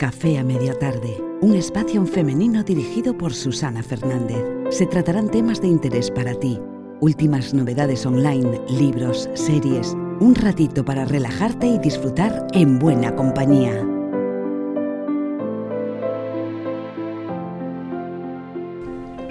Café 0.00 0.38
a 0.38 0.42
media 0.42 0.72
tarde, 0.72 1.22
un 1.42 1.54
espacio 1.54 2.06
femenino 2.06 2.62
dirigido 2.62 3.18
por 3.18 3.34
Susana 3.34 3.82
Fernández. 3.82 4.42
Se 4.70 4.86
tratarán 4.86 5.30
temas 5.30 5.60
de 5.60 5.68
interés 5.68 6.10
para 6.10 6.32
ti, 6.32 6.58
últimas 7.00 7.52
novedades 7.52 8.06
online, 8.06 8.62
libros, 8.70 9.28
series, 9.34 9.94
un 10.20 10.34
ratito 10.34 10.86
para 10.86 11.04
relajarte 11.04 11.66
y 11.66 11.78
disfrutar 11.80 12.46
en 12.54 12.78
buena 12.78 13.14
compañía. 13.14 13.84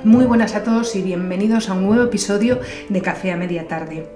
Muy 0.03 0.25
buenas 0.25 0.53
a 0.53 0.63
todos 0.63 0.95
y 0.95 1.01
bienvenidos 1.01 1.67
a 1.69 1.73
un 1.73 1.87
nuevo 1.87 2.03
episodio 2.03 2.59
de 2.89 3.01
Café 3.01 3.31
a 3.31 3.37
media 3.37 3.67
tarde. 3.67 4.07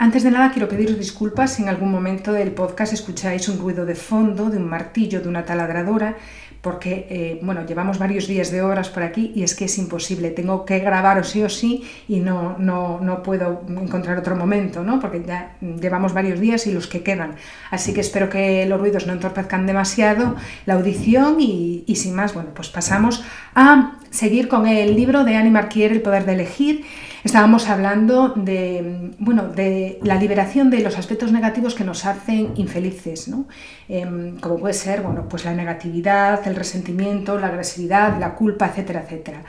Antes 0.00 0.22
de 0.22 0.30
nada 0.30 0.52
quiero 0.52 0.68
pediros 0.68 0.96
disculpas 0.96 1.54
si 1.54 1.62
en 1.62 1.68
algún 1.68 1.90
momento 1.90 2.32
del 2.32 2.52
podcast 2.52 2.92
escucháis 2.92 3.48
un 3.48 3.58
ruido 3.58 3.84
de 3.84 3.96
fondo, 3.96 4.48
de 4.48 4.56
un 4.56 4.68
martillo, 4.68 5.20
de 5.20 5.28
una 5.28 5.44
taladradora, 5.44 6.16
porque 6.60 7.08
eh, 7.10 7.40
bueno, 7.42 7.66
llevamos 7.66 7.98
varios 7.98 8.28
días 8.28 8.52
de 8.52 8.62
obras 8.62 8.90
por 8.90 9.02
aquí 9.02 9.32
y 9.34 9.42
es 9.42 9.56
que 9.56 9.64
es 9.64 9.76
imposible, 9.76 10.30
tengo 10.30 10.64
que 10.64 10.78
grabar 10.78 11.18
o 11.18 11.24
sí 11.24 11.42
o 11.42 11.48
sí 11.48 11.82
y 12.06 12.20
no, 12.20 12.56
no, 12.58 13.00
no 13.00 13.24
puedo 13.24 13.64
encontrar 13.68 14.18
otro 14.18 14.36
momento, 14.36 14.84
¿no? 14.84 15.00
porque 15.00 15.24
ya 15.26 15.56
llevamos 15.60 16.14
varios 16.14 16.38
días 16.38 16.68
y 16.68 16.72
los 16.72 16.86
que 16.86 17.02
quedan. 17.02 17.34
Así 17.72 17.92
que 17.92 18.00
espero 18.00 18.30
que 18.30 18.66
los 18.66 18.78
ruidos 18.78 19.08
no 19.08 19.14
entorpezcan 19.14 19.66
demasiado 19.66 20.36
la 20.64 20.74
audición 20.74 21.40
y, 21.40 21.82
y 21.88 21.96
sin 21.96 22.14
más, 22.14 22.34
bueno, 22.34 22.50
pues 22.54 22.68
pasamos 22.68 23.24
a 23.56 23.98
seguir 24.10 24.48
con 24.48 24.66
el 24.66 24.94
libro 24.94 25.24
de 25.24 25.36
Annie 25.36 25.50
Marquier, 25.50 25.92
El 25.92 26.02
poder 26.02 26.24
de 26.24 26.34
elegir. 26.34 26.84
Estábamos 27.24 27.68
hablando 27.68 28.28
de, 28.36 29.12
bueno, 29.18 29.48
de 29.48 29.98
la 30.02 30.14
liberación 30.14 30.70
de 30.70 30.80
los 30.80 30.98
aspectos 30.98 31.32
negativos 31.32 31.74
que 31.74 31.84
nos 31.84 32.04
hacen 32.04 32.52
infelices, 32.56 33.28
¿no? 33.28 33.46
Em, 33.88 34.38
como 34.38 34.58
puede 34.58 34.74
ser 34.74 35.02
bueno, 35.02 35.28
pues 35.28 35.44
la 35.44 35.52
negatividad, 35.52 36.46
el 36.46 36.54
resentimiento, 36.54 37.38
la 37.38 37.48
agresividad, 37.48 38.18
la 38.18 38.34
culpa, 38.34 38.66
etcétera, 38.66 39.02
etcétera. 39.02 39.42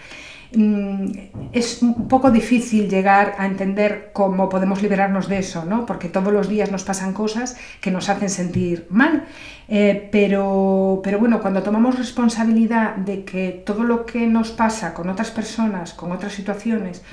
Mm, 0.51 1.11
es 1.53 1.83
un 1.83 2.07
poco 2.07 2.31
difícil 2.31 2.89
llegar 2.89 3.35
a 3.37 3.45
entender 3.45 4.09
cómo 4.13 4.49
podemos 4.49 4.81
liberarnos 4.81 5.27
de 5.27 5.37
eso, 5.37 5.63
¿no? 5.63 5.85
porque 5.85 6.09
todos 6.09 6.33
los 6.33 6.49
días 6.49 6.71
nos 6.71 6.83
pasan 6.83 7.13
cosas 7.13 7.55
que 7.81 7.91
nos 7.91 8.09
hacen 8.09 8.29
sentir 8.29 8.87
mal. 8.89 9.25
Eh, 9.67 10.09
pero, 10.11 11.01
pero 11.03 11.19
bueno, 11.19 11.39
cuando 11.41 11.61
tomamos 11.61 11.99
responsabilidad 11.99 12.95
de 12.95 13.23
que 13.25 13.63
todo 13.63 13.83
lo 13.83 14.07
que 14.07 14.25
nos 14.25 14.49
pasa 14.51 14.95
con 14.95 15.09
otras 15.09 15.29
personas, 15.29 15.93
con 15.93 16.11
otras 16.11 16.33
situaciones, 16.33 17.03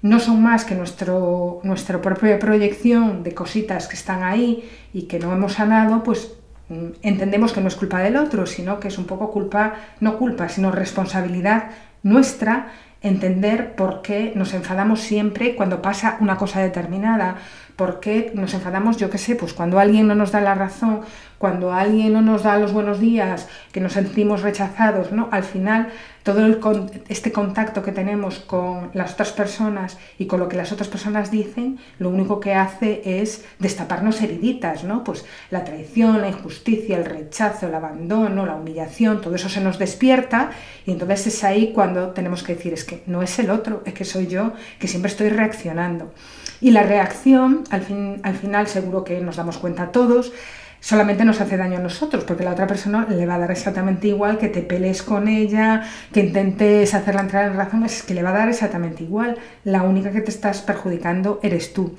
no 0.00 0.18
son 0.18 0.42
más 0.42 0.64
que 0.64 0.74
nuestro, 0.74 1.60
nuestra 1.64 2.00
propia 2.00 2.38
proyección 2.38 3.22
de 3.22 3.34
cositas 3.34 3.88
que 3.88 3.96
están 3.96 4.22
ahí 4.22 4.66
y 4.94 5.02
que 5.02 5.18
no 5.18 5.32
hemos 5.32 5.54
sanado, 5.54 6.02
pues 6.02 6.32
mm, 6.70 6.88
entendemos 7.02 7.52
que 7.52 7.60
no 7.60 7.68
es 7.68 7.76
culpa 7.76 7.98
del 7.98 8.16
otro, 8.16 8.46
sino 8.46 8.80
que 8.80 8.88
es 8.88 8.96
un 8.96 9.04
poco 9.04 9.30
culpa, 9.30 9.74
no 10.00 10.16
culpa, 10.16 10.48
sino 10.48 10.70
responsabilidad 10.70 11.70
nuestra 12.02 12.68
entender 13.00 13.76
por 13.76 14.02
qué 14.02 14.32
nos 14.34 14.54
enfadamos 14.54 15.00
siempre 15.00 15.54
cuando 15.54 15.80
pasa 15.82 16.16
una 16.20 16.36
cosa 16.36 16.60
determinada, 16.60 17.36
por 17.76 18.00
qué 18.00 18.32
nos 18.34 18.54
enfadamos, 18.54 18.96
yo 18.96 19.08
qué 19.08 19.18
sé, 19.18 19.36
pues 19.36 19.52
cuando 19.52 19.78
alguien 19.78 20.08
no 20.08 20.16
nos 20.16 20.32
da 20.32 20.40
la 20.40 20.54
razón, 20.54 21.02
cuando 21.38 21.72
alguien 21.72 22.12
no 22.12 22.20
nos 22.20 22.42
da 22.42 22.58
los 22.58 22.72
buenos 22.72 22.98
días, 23.00 23.48
que 23.72 23.80
nos 23.80 23.92
sentimos 23.92 24.42
rechazados, 24.42 25.12
¿no? 25.12 25.28
Al 25.30 25.44
final, 25.44 25.88
todo 26.24 26.44
el 26.44 26.60
este 27.08 27.32
contacto 27.32 27.82
que 27.82 27.92
tenemos 27.92 28.40
con 28.40 28.90
las 28.92 29.14
otras 29.14 29.32
personas 29.32 29.98
y 30.18 30.26
con 30.26 30.40
lo 30.40 30.48
que 30.48 30.56
las 30.56 30.72
otras 30.72 30.88
personas 30.88 31.30
dicen, 31.30 31.78
lo 31.98 32.10
único 32.10 32.40
que 32.40 32.54
hace 32.54 33.20
es 33.22 33.46
destaparnos 33.58 34.20
heriditas, 34.20 34.84
¿no? 34.84 35.04
Pues 35.04 35.24
la 35.50 35.64
traición, 35.64 36.20
la 36.20 36.28
injusticia, 36.28 36.98
el 36.98 37.04
rechazo, 37.04 37.68
el 37.68 37.74
abandono, 37.74 38.44
la 38.44 38.56
humillación, 38.56 39.20
todo 39.20 39.36
eso 39.36 39.48
se 39.48 39.60
nos 39.60 39.78
despierta 39.78 40.50
y 40.84 40.90
entonces 40.90 41.28
es 41.28 41.44
ahí 41.44 41.72
cuando 41.72 42.10
tenemos 42.10 42.42
que 42.42 42.56
decir, 42.56 42.74
es 42.74 42.84
que 42.84 43.02
no 43.06 43.22
es 43.22 43.38
el 43.38 43.50
otro, 43.50 43.82
es 43.86 43.94
que 43.94 44.04
soy 44.04 44.26
yo, 44.26 44.52
que 44.78 44.88
siempre 44.88 45.10
estoy 45.10 45.30
reaccionando. 45.30 46.12
Y 46.60 46.72
la 46.72 46.82
reacción, 46.82 47.64
al, 47.70 47.82
fin, 47.82 48.20
al 48.24 48.34
final 48.34 48.66
seguro 48.66 49.04
que 49.04 49.20
nos 49.20 49.36
damos 49.36 49.58
cuenta 49.58 49.92
todos, 49.92 50.32
solamente 50.80 51.24
nos 51.24 51.40
hace 51.40 51.56
daño 51.56 51.78
a 51.78 51.82
nosotros, 51.82 52.24
porque 52.24 52.44
la 52.44 52.52
otra 52.52 52.66
persona 52.66 53.06
le 53.08 53.26
va 53.26 53.34
a 53.34 53.38
dar 53.38 53.50
exactamente 53.50 54.08
igual 54.08 54.38
que 54.38 54.48
te 54.48 54.62
pelees 54.62 55.02
con 55.02 55.28
ella, 55.28 55.82
que 56.12 56.20
intentes 56.20 56.94
hacerla 56.94 57.22
entrar 57.22 57.50
en 57.50 57.56
razón, 57.56 57.84
es 57.84 58.02
que 58.02 58.14
le 58.14 58.22
va 58.22 58.30
a 58.30 58.38
dar 58.38 58.48
exactamente 58.48 59.04
igual. 59.04 59.36
La 59.64 59.82
única 59.82 60.10
que 60.10 60.20
te 60.20 60.30
estás 60.30 60.62
perjudicando 60.62 61.40
eres 61.42 61.72
tú. 61.72 61.96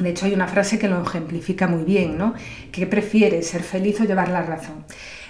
De 0.00 0.10
hecho, 0.10 0.26
hay 0.26 0.34
una 0.34 0.48
frase 0.48 0.78
que 0.78 0.88
lo 0.88 1.00
ejemplifica 1.02 1.68
muy 1.68 1.84
bien, 1.84 2.18
¿no? 2.18 2.34
¿Qué 2.72 2.86
prefieres, 2.86 3.48
ser 3.48 3.62
feliz 3.62 4.00
o 4.00 4.04
llevar 4.04 4.28
la 4.28 4.42
razón? 4.42 4.84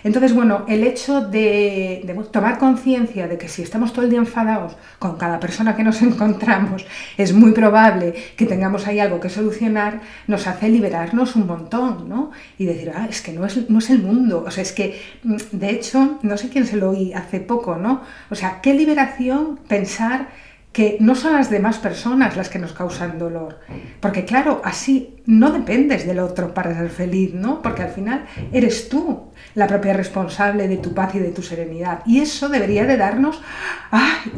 Entonces, 0.04 0.34
bueno, 0.34 0.66
el 0.68 0.84
hecho 0.84 1.22
de, 1.22 2.04
tomar 2.30 2.58
conciencia 2.58 3.26
de 3.26 3.38
que 3.38 3.48
si 3.48 3.62
estamos 3.62 3.92
todo 3.94 4.04
el 4.04 4.10
día 4.10 4.18
enfadados 4.18 4.76
con 4.98 5.16
cada 5.16 5.40
persona 5.40 5.74
que 5.74 5.82
nos 5.82 6.02
encontramos, 6.08 6.86
es 7.16 7.32
muy 7.32 7.52
probable 7.52 8.14
que 8.36 8.44
tengamos 8.44 8.86
ahí 8.86 9.00
algo 9.00 9.18
que 9.18 9.30
solucionar, 9.30 10.02
nos 10.26 10.46
hace 10.46 10.68
liberarnos 10.68 11.36
un 11.36 11.46
montón, 11.46 12.08
¿no? 12.08 12.30
Y 12.58 12.66
decir, 12.66 12.92
ah, 12.94 13.06
es 13.08 13.22
que 13.22 13.32
no 13.32 13.46
es, 13.46 13.70
no 13.70 13.78
es 13.78 13.88
el 13.88 14.02
mundo. 14.02 14.44
O 14.46 14.50
sea, 14.50 14.62
es 14.62 14.72
que, 14.72 15.00
mm, 15.22 15.36
de 15.52 15.70
hecho, 15.70 16.18
no 16.22 16.36
sé 16.36 16.50
quién 16.50 16.66
se 16.66 16.76
lo 16.76 16.90
oí 16.90 17.14
hace 17.14 17.40
poco, 17.40 17.76
¿no? 17.76 18.02
O 18.30 18.34
sea, 18.34 18.60
qué 18.60 18.74
liberación 18.74 19.58
pensar 19.66 20.28
que 20.74 20.96
no 20.98 21.14
son 21.14 21.34
las 21.34 21.50
demás 21.50 21.78
personas 21.78 22.36
las 22.36 22.48
que 22.48 22.58
nos 22.58 22.72
causan 22.72 23.16
dolor. 23.16 23.60
Porque 24.00 24.24
claro, 24.24 24.60
así 24.64 25.22
no 25.24 25.52
dependes 25.52 26.04
del 26.04 26.18
otro 26.18 26.52
para 26.52 26.74
ser 26.74 26.90
feliz, 26.90 27.32
¿no? 27.32 27.62
Porque 27.62 27.82
al 27.82 27.90
final 27.90 28.24
eres 28.52 28.88
tú 28.88 29.22
la 29.54 29.68
propia 29.68 29.92
responsable 29.92 30.66
de 30.66 30.78
tu 30.78 30.92
paz 30.92 31.14
y 31.14 31.20
de 31.20 31.30
tu 31.30 31.42
serenidad. 31.42 32.00
Y 32.06 32.18
eso 32.18 32.48
debería 32.48 32.86
de 32.86 32.96
darnos 32.96 33.40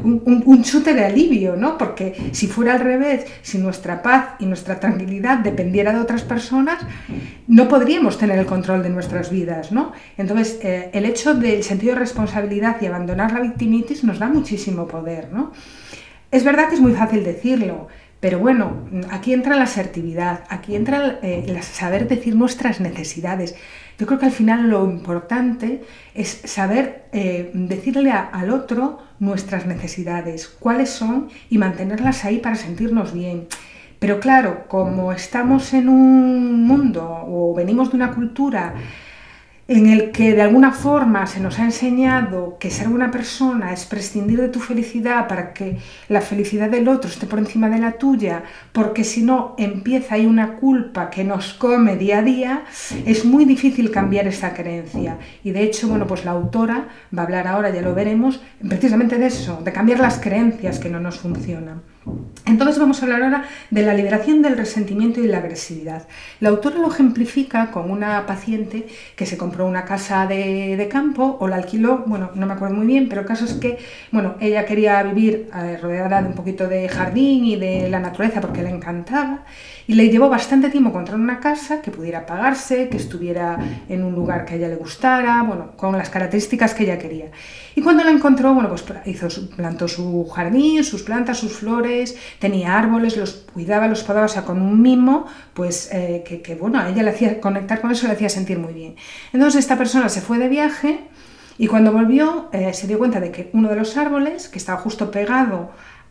un, 0.04 0.62
chute 0.62 0.92
de 0.92 1.06
alivio, 1.06 1.56
¿no? 1.56 1.78
Porque 1.78 2.30
si 2.32 2.48
fuera 2.48 2.74
al 2.74 2.80
revés, 2.80 3.24
si 3.40 3.56
nuestra 3.56 4.02
paz 4.02 4.34
y 4.38 4.44
nuestra 4.44 4.78
tranquilidad 4.78 5.38
dependiera 5.38 5.94
de 5.94 6.00
otras 6.00 6.22
personas, 6.22 6.84
no 7.46 7.66
podríamos 7.66 8.18
tener 8.18 8.38
el 8.38 8.44
control 8.44 8.82
de 8.82 8.90
nuestras 8.90 9.30
vidas, 9.30 9.72
¿no? 9.72 9.92
Entonces, 10.18 10.58
eh, 10.62 10.90
el 10.92 11.06
hecho 11.06 11.32
del 11.32 11.62
sentido 11.62 11.94
de 11.94 12.00
responsabilidad 12.00 12.76
y 12.82 12.86
abandonar 12.86 13.32
la 13.32 13.40
victimitis 13.40 14.04
nos 14.04 14.18
da 14.18 14.28
muchísimo 14.28 14.86
poder, 14.86 15.30
¿no? 15.32 15.52
Es 16.30 16.44
verdad 16.44 16.68
que 16.68 16.74
es 16.74 16.80
muy 16.80 16.92
fácil 16.92 17.24
decirlo, 17.24 17.88
pero 18.20 18.38
bueno, 18.38 18.88
aquí 19.10 19.32
entra 19.32 19.56
la 19.56 19.64
asertividad, 19.64 20.44
aquí 20.48 20.74
entra 20.74 21.18
eh, 21.22 21.44
el 21.46 21.62
saber 21.62 22.08
decir 22.08 22.34
nuestras 22.34 22.80
necesidades. 22.80 23.54
Yo 23.98 24.06
creo 24.06 24.18
que 24.18 24.26
al 24.26 24.32
final 24.32 24.68
lo 24.68 24.84
importante 24.84 25.82
es 26.14 26.40
saber 26.44 27.04
eh, 27.12 27.50
decirle 27.54 28.10
al 28.10 28.50
otro 28.50 28.98
nuestras 29.20 29.66
necesidades, 29.66 30.48
cuáles 30.48 30.90
son 30.90 31.28
y 31.48 31.58
mantenerlas 31.58 32.24
ahí 32.24 32.38
para 32.38 32.56
sentirnos 32.56 33.12
bien. 33.12 33.46
Pero 33.98 34.20
claro, 34.20 34.66
como 34.68 35.12
estamos 35.12 35.72
en 35.72 35.88
un 35.88 36.64
mundo 36.66 37.24
o 37.26 37.54
venimos 37.54 37.90
de 37.90 37.96
una 37.96 38.12
cultura 38.14 38.74
en 39.68 39.88
el 39.88 40.12
que 40.12 40.34
de 40.34 40.42
alguna 40.42 40.70
forma 40.70 41.26
se 41.26 41.40
nos 41.40 41.58
ha 41.58 41.64
enseñado 41.64 42.56
que 42.60 42.70
ser 42.70 42.88
buena 42.88 43.10
persona 43.10 43.72
es 43.72 43.84
prescindir 43.84 44.40
de 44.40 44.48
tu 44.48 44.60
felicidad 44.60 45.26
para 45.26 45.52
que 45.52 45.78
la 46.08 46.20
felicidad 46.20 46.70
del 46.70 46.86
otro 46.86 47.10
esté 47.10 47.26
por 47.26 47.40
encima 47.40 47.68
de 47.68 47.78
la 47.78 47.92
tuya, 47.92 48.44
porque 48.72 49.02
si 49.02 49.22
no 49.22 49.56
empieza 49.58 50.14
ahí 50.14 50.26
una 50.26 50.54
culpa 50.54 51.10
que 51.10 51.24
nos 51.24 51.52
come 51.54 51.96
día 51.96 52.18
a 52.18 52.22
día, 52.22 52.64
es 53.04 53.24
muy 53.24 53.44
difícil 53.44 53.90
cambiar 53.90 54.28
esa 54.28 54.54
creencia. 54.54 55.18
Y 55.42 55.50
de 55.50 55.62
hecho, 55.62 55.88
bueno, 55.88 56.06
pues 56.06 56.24
la 56.24 56.30
autora 56.30 56.88
va 57.16 57.22
a 57.22 57.24
hablar 57.24 57.48
ahora, 57.48 57.70
ya 57.70 57.82
lo 57.82 57.94
veremos, 57.94 58.40
precisamente 58.68 59.18
de 59.18 59.26
eso, 59.26 59.60
de 59.64 59.72
cambiar 59.72 59.98
las 59.98 60.18
creencias 60.18 60.78
que 60.78 60.90
no 60.90 61.00
nos 61.00 61.18
funcionan. 61.18 61.95
Entonces 62.46 62.78
vamos 62.78 63.00
a 63.00 63.06
hablar 63.06 63.22
ahora 63.24 63.44
de 63.70 63.82
la 63.82 63.92
liberación 63.92 64.40
del 64.40 64.56
resentimiento 64.56 65.20
y 65.20 65.26
la 65.26 65.38
agresividad. 65.38 66.06
La 66.38 66.50
autora 66.50 66.78
lo 66.78 66.88
ejemplifica 66.88 67.72
con 67.72 67.90
una 67.90 68.24
paciente 68.24 68.86
que 69.16 69.26
se 69.26 69.36
compró 69.36 69.66
una 69.66 69.84
casa 69.84 70.28
de, 70.28 70.88
campo 70.88 71.36
o 71.40 71.48
la 71.48 71.56
alquiló, 71.56 72.04
bueno, 72.06 72.30
no 72.36 72.46
me 72.46 72.52
acuerdo 72.52 72.76
muy 72.76 72.86
bien, 72.86 73.08
pero 73.08 73.22
el 73.22 73.26
caso 73.26 73.44
es 73.44 73.54
que, 73.54 73.78
bueno, 74.12 74.36
ella 74.38 74.64
quería 74.64 75.02
vivir 75.02 75.50
eh, 75.52 75.76
rodeada 75.82 76.22
de 76.22 76.28
un 76.28 76.34
poquito 76.34 76.68
de 76.68 76.88
jardín 76.88 77.44
y 77.44 77.56
de 77.56 77.90
la 77.90 77.98
naturaleza 77.98 78.40
porque 78.40 78.62
le 78.62 78.70
encantaba 78.70 79.42
y 79.86 79.94
le 79.94 80.08
llevó 80.08 80.28
bastante 80.28 80.68
tiempo 80.68 80.90
encontrar 80.90 81.18
una 81.18 81.38
casa 81.38 81.80
que 81.80 81.90
pudiera 81.90 82.26
pagarse, 82.26 82.88
que 82.88 82.96
estuviera 82.96 83.58
en 83.88 84.02
un 84.02 84.14
lugar 84.14 84.44
que 84.44 84.54
a 84.54 84.56
ella 84.56 84.68
le 84.68 84.76
gustara, 84.76 85.42
bueno, 85.42 85.72
con 85.76 85.96
las 85.96 86.10
características 86.10 86.74
que 86.74 86.84
ella 86.84 86.98
quería. 86.98 87.30
Y 87.74 87.82
cuando 87.82 88.02
la 88.02 88.10
encontró, 88.10 88.52
bueno, 88.52 88.68
pues 88.68 88.84
hizo 89.04 89.28
plantó 89.54 89.86
su 89.86 90.26
jardín, 90.26 90.82
sus 90.82 91.02
plantas, 91.02 91.38
sus 91.38 91.52
flores, 91.52 92.16
tenía 92.38 92.76
árboles, 92.76 93.16
los 93.16 93.46
cuidaba, 93.52 93.86
los 93.86 94.02
podaba, 94.02 94.26
o 94.26 94.28
sea, 94.28 94.42
con 94.42 94.60
un 94.60 94.82
mimo, 94.82 95.26
pues 95.54 95.90
eh, 95.92 96.24
que, 96.24 96.54
bueno, 96.56 96.80
a 96.80 96.88
ella 96.88 97.02
le 97.02 97.10
hacía 97.10 97.40
conectar 97.40 97.80
con 97.80 97.92
eso, 97.92 98.06
le 98.06 98.14
hacía 98.14 98.28
sentir 98.28 98.58
muy 98.58 98.72
bien. 98.72 98.96
Entonces 99.32 99.60
esta 99.60 99.76
persona 99.76 100.08
se 100.08 100.20
fue 100.20 100.38
de 100.38 100.48
viaje 100.48 101.00
y 101.58 101.68
cuando 101.68 101.92
volvió 101.92 102.48
eh, 102.52 102.74
se 102.74 102.86
dio 102.86 102.98
cuenta 102.98 103.20
de 103.20 103.30
que 103.30 103.50
uno 103.52 103.68
de 103.68 103.76
los 103.76 103.96
árboles, 103.96 104.48
que 104.48 104.58
estaba 104.58 104.78
justo 104.78 105.10
pegado 105.10 105.70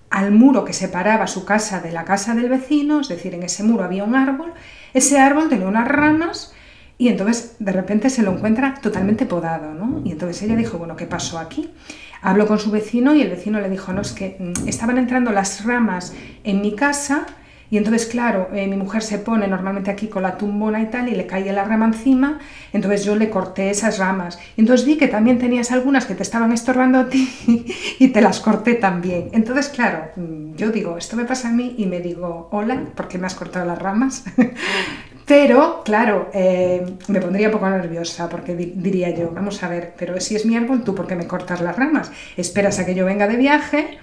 al 0.10 0.32
muro 0.32 0.66
que 0.66 0.74
separaba 0.74 1.28
su 1.28 1.46
casa 1.46 1.82
de 1.82 1.92
la 1.92 2.06
casa 2.06 2.36
del 2.36 2.50
vecino, 2.50 3.02
es 3.02 3.10
decir, 3.10 3.34
en 3.34 3.44
ese 3.44 3.64
muro 3.64 3.84
había 3.84 4.04
un 4.04 4.16
árbol, 4.16 4.54
ese 4.94 5.20
árbol 5.20 5.50
tenía 5.50 5.68
unas 5.68 5.88
ramas 5.88 6.54
y 6.98 7.10
entonces 7.10 7.58
de 7.60 7.72
repente 7.72 8.10
se 8.10 8.24
lo 8.24 8.32
encuentra 8.32 8.76
totalmente 8.76 9.26
podado, 9.26 9.74
¿no? 9.74 10.02
Y 10.06 10.12
entonces 10.12 10.42
ella 10.44 10.56
dijo, 10.56 10.78
bueno, 10.78 10.96
¿qué 10.96 11.06
pasó 11.06 11.40
aquí? 11.40 11.74
Habló 12.22 12.48
con 12.48 12.60
su 12.60 12.72
vecino 12.72 13.14
y 13.14 13.22
el 13.22 13.30
vecino 13.30 13.60
le 13.60 13.70
dijo, 13.70 13.92
no, 13.92 14.02
es 14.02 14.14
que 14.14 14.38
mm, 14.40 14.68
estaban 14.68 14.98
entrando 14.98 15.32
las 15.32 15.66
ramas 15.66 16.14
en 16.44 16.62
mi 16.62 16.76
casa 16.76 17.26
y 17.72 17.78
entonces, 17.78 18.06
claro, 18.06 18.50
eh, 18.54 18.68
mi 18.68 18.78
mujer 18.78 19.02
se 19.02 19.18
pone 19.18 19.48
normalmente 19.48 19.90
aquí 19.90 20.08
con 20.08 20.24
la 20.24 20.38
tumbona 20.38 20.82
y 20.82 20.86
tal, 20.86 21.10
y 21.10 21.16
le 21.16 21.26
cae 21.26 21.52
la 21.52 21.64
rama 21.64 21.86
encima, 21.88 22.40
entonces 22.74 23.04
yo 23.04 23.16
le 23.16 23.30
corté 23.30 23.70
esas 23.70 23.98
ramas. 23.98 24.40
Entonces 24.58 24.86
vi 24.86 24.98
que 24.98 25.08
también 25.08 25.40
tenías 25.40 25.72
algunas 25.72 26.06
que 26.06 26.16
te 26.16 26.24
estaban 26.24 26.52
estorbando 26.52 27.00
a 27.00 27.10
ti 27.10 27.30
y 28.00 28.08
te 28.10 28.22
las 28.22 28.40
corté 28.40 28.76
también. 28.76 29.30
Entonces, 29.34 29.70
claro, 29.70 30.10
mm, 30.16 30.56
yo 30.56 30.72
digo, 30.72 30.98
esto 30.98 31.16
me 31.16 31.26
pasa 31.26 31.50
a 31.50 31.52
mí 31.52 31.76
y 31.78 31.86
me 31.86 32.00
digo, 32.00 32.50
hola, 32.52 32.84
¿por 32.96 33.08
qué 33.08 33.18
me 33.18 33.28
has 33.28 33.36
cortado 33.36 33.66
las 33.66 33.80
ramas? 33.80 34.24
Pero, 35.26 35.82
claro, 35.84 36.30
eh, 36.34 36.86
me 37.08 37.20
pondría 37.20 37.48
un 37.48 37.54
poco 37.54 37.68
nerviosa 37.68 38.30
porque 38.30 38.56
diría 38.56 39.10
yo, 39.10 39.32
vamos 39.32 39.64
a 39.64 39.68
ver, 39.68 39.96
pero 39.98 40.22
si 40.22 40.36
es 40.36 40.46
mi 40.46 40.56
árbol, 40.56 40.84
¿tú 40.84 40.94
por 40.94 41.08
qué 41.08 41.16
me 41.16 41.26
cortas 41.26 41.62
las 41.62 41.76
ramas? 41.76 42.12
Esperas 42.38 42.78
a 42.78 42.86
que 42.86 42.94
yo 42.94 43.06
venga 43.06 43.28
de 43.28 43.36
viaje 43.36 43.98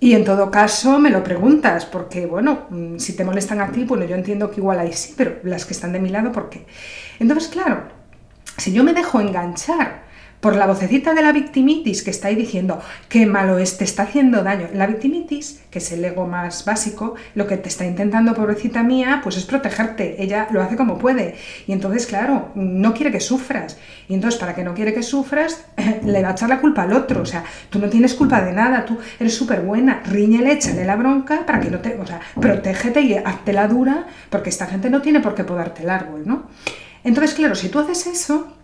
y 0.00 0.14
en 0.14 0.24
todo 0.24 0.50
caso 0.50 0.98
me 0.98 1.10
lo 1.10 1.22
preguntas, 1.22 1.84
porque 1.84 2.24
bueno, 2.24 2.66
mm, 2.70 2.96
si 2.98 3.14
te 3.14 3.24
molestan 3.24 3.60
a 3.60 3.70
ti, 3.70 3.84
bueno, 3.84 4.04
yo 4.06 4.16
entiendo 4.16 4.50
que 4.50 4.60
igual 4.60 4.78
ahí 4.78 4.94
sí, 4.94 5.14
pero 5.16 5.36
las 5.44 5.66
que 5.66 5.74
están 5.74 5.92
de 5.92 6.00
mi 6.00 6.08
lado, 6.08 6.32
¿por 6.32 6.48
qué? 6.48 6.66
Entonces, 7.18 7.48
claro, 7.48 7.82
si 8.56 8.72
yo 8.72 8.82
me 8.82 8.94
dejo 8.94 9.20
enganchar 9.20 10.09
por 10.40 10.56
la 10.56 10.66
vocecita 10.66 11.14
de 11.14 11.22
la 11.22 11.32
victimitis 11.32 12.02
que 12.02 12.10
está 12.10 12.28
ahí 12.28 12.34
diciendo 12.34 12.80
qué 13.08 13.26
malo 13.26 13.58
es, 13.58 13.76
te 13.76 13.84
está 13.84 14.04
haciendo 14.04 14.42
daño. 14.42 14.68
La 14.74 14.86
victimitis, 14.86 15.60
que 15.70 15.78
es 15.78 15.92
el 15.92 16.04
ego 16.04 16.26
más 16.26 16.64
básico, 16.64 17.14
lo 17.34 17.46
que 17.46 17.56
te 17.56 17.68
está 17.68 17.84
intentando, 17.84 18.34
pobrecita 18.34 18.82
mía, 18.82 19.20
pues 19.22 19.36
es 19.36 19.44
protegerte. 19.44 20.22
Ella 20.22 20.48
lo 20.50 20.62
hace 20.62 20.76
como 20.76 20.98
puede. 20.98 21.36
Y 21.66 21.72
entonces, 21.72 22.06
claro, 22.06 22.48
no 22.54 22.94
quiere 22.94 23.12
que 23.12 23.20
sufras. 23.20 23.78
Y 24.08 24.14
entonces, 24.14 24.40
para 24.40 24.54
que 24.54 24.64
no 24.64 24.74
quiere 24.74 24.94
que 24.94 25.02
sufras, 25.02 25.64
le 26.04 26.22
va 26.22 26.30
a 26.30 26.32
echar 26.32 26.48
la 26.48 26.60
culpa 26.60 26.82
al 26.82 26.92
otro. 26.92 27.22
O 27.22 27.26
sea, 27.26 27.44
tú 27.68 27.78
no 27.78 27.88
tienes 27.88 28.14
culpa 28.14 28.40
de 28.40 28.52
nada, 28.52 28.84
tú 28.84 28.98
eres 29.18 29.34
súper 29.34 29.60
buena. 29.60 30.02
Riñele, 30.06 30.52
échale 30.52 30.84
la 30.84 30.96
bronca 30.96 31.44
para 31.44 31.60
que 31.60 31.70
no 31.70 31.80
te. 31.80 31.98
O 32.00 32.06
sea, 32.06 32.20
protégete 32.40 33.02
y 33.02 33.14
hazte 33.14 33.52
la 33.52 33.68
dura, 33.68 34.06
porque 34.30 34.48
esta 34.48 34.66
gente 34.66 34.88
no 34.88 35.02
tiene 35.02 35.20
por 35.20 35.34
qué 35.34 35.44
podarte 35.44 35.82
el 35.82 35.90
árbol, 35.90 36.22
¿no? 36.24 36.48
Entonces, 37.04 37.34
claro, 37.34 37.54
si 37.54 37.68
tú 37.68 37.78
haces 37.78 38.06
eso, 38.06 38.54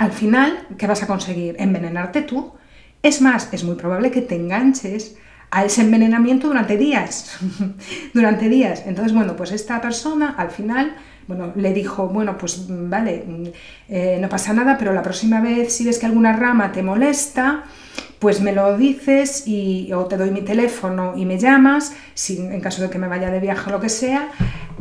al 0.00 0.12
final, 0.12 0.66
¿qué 0.78 0.86
vas 0.86 1.02
a 1.02 1.06
conseguir? 1.06 1.56
Envenenarte 1.58 2.22
tú. 2.22 2.54
Es 3.02 3.20
más, 3.20 3.52
es 3.52 3.64
muy 3.64 3.74
probable 3.74 4.10
que 4.10 4.22
te 4.22 4.34
enganches 4.34 5.18
a 5.50 5.66
ese 5.66 5.82
envenenamiento 5.82 6.46
durante 6.46 6.78
días. 6.78 7.36
durante 8.14 8.48
días. 8.48 8.84
Entonces, 8.86 9.12
bueno, 9.12 9.36
pues 9.36 9.52
esta 9.52 9.78
persona 9.82 10.36
al 10.38 10.50
final, 10.52 10.96
bueno, 11.28 11.52
le 11.54 11.74
dijo, 11.74 12.08
bueno, 12.08 12.38
pues 12.38 12.64
vale, 12.66 13.52
eh, 13.90 14.16
no 14.18 14.30
pasa 14.30 14.54
nada, 14.54 14.78
pero 14.78 14.94
la 14.94 15.02
próxima 15.02 15.42
vez 15.42 15.70
si 15.74 15.84
ves 15.84 15.98
que 15.98 16.06
alguna 16.06 16.32
rama 16.32 16.72
te 16.72 16.82
molesta, 16.82 17.64
pues 18.20 18.42
me 18.42 18.52
lo 18.52 18.76
dices 18.76 19.44
y, 19.46 19.92
o 19.94 20.04
te 20.04 20.18
doy 20.18 20.30
mi 20.30 20.42
teléfono 20.42 21.14
y 21.16 21.24
me 21.24 21.38
llamas, 21.38 21.94
si, 22.12 22.38
en 22.38 22.60
caso 22.60 22.82
de 22.82 22.90
que 22.90 22.98
me 22.98 23.08
vaya 23.08 23.30
de 23.30 23.40
viaje 23.40 23.68
o 23.68 23.72
lo 23.72 23.80
que 23.80 23.88
sea, 23.88 24.28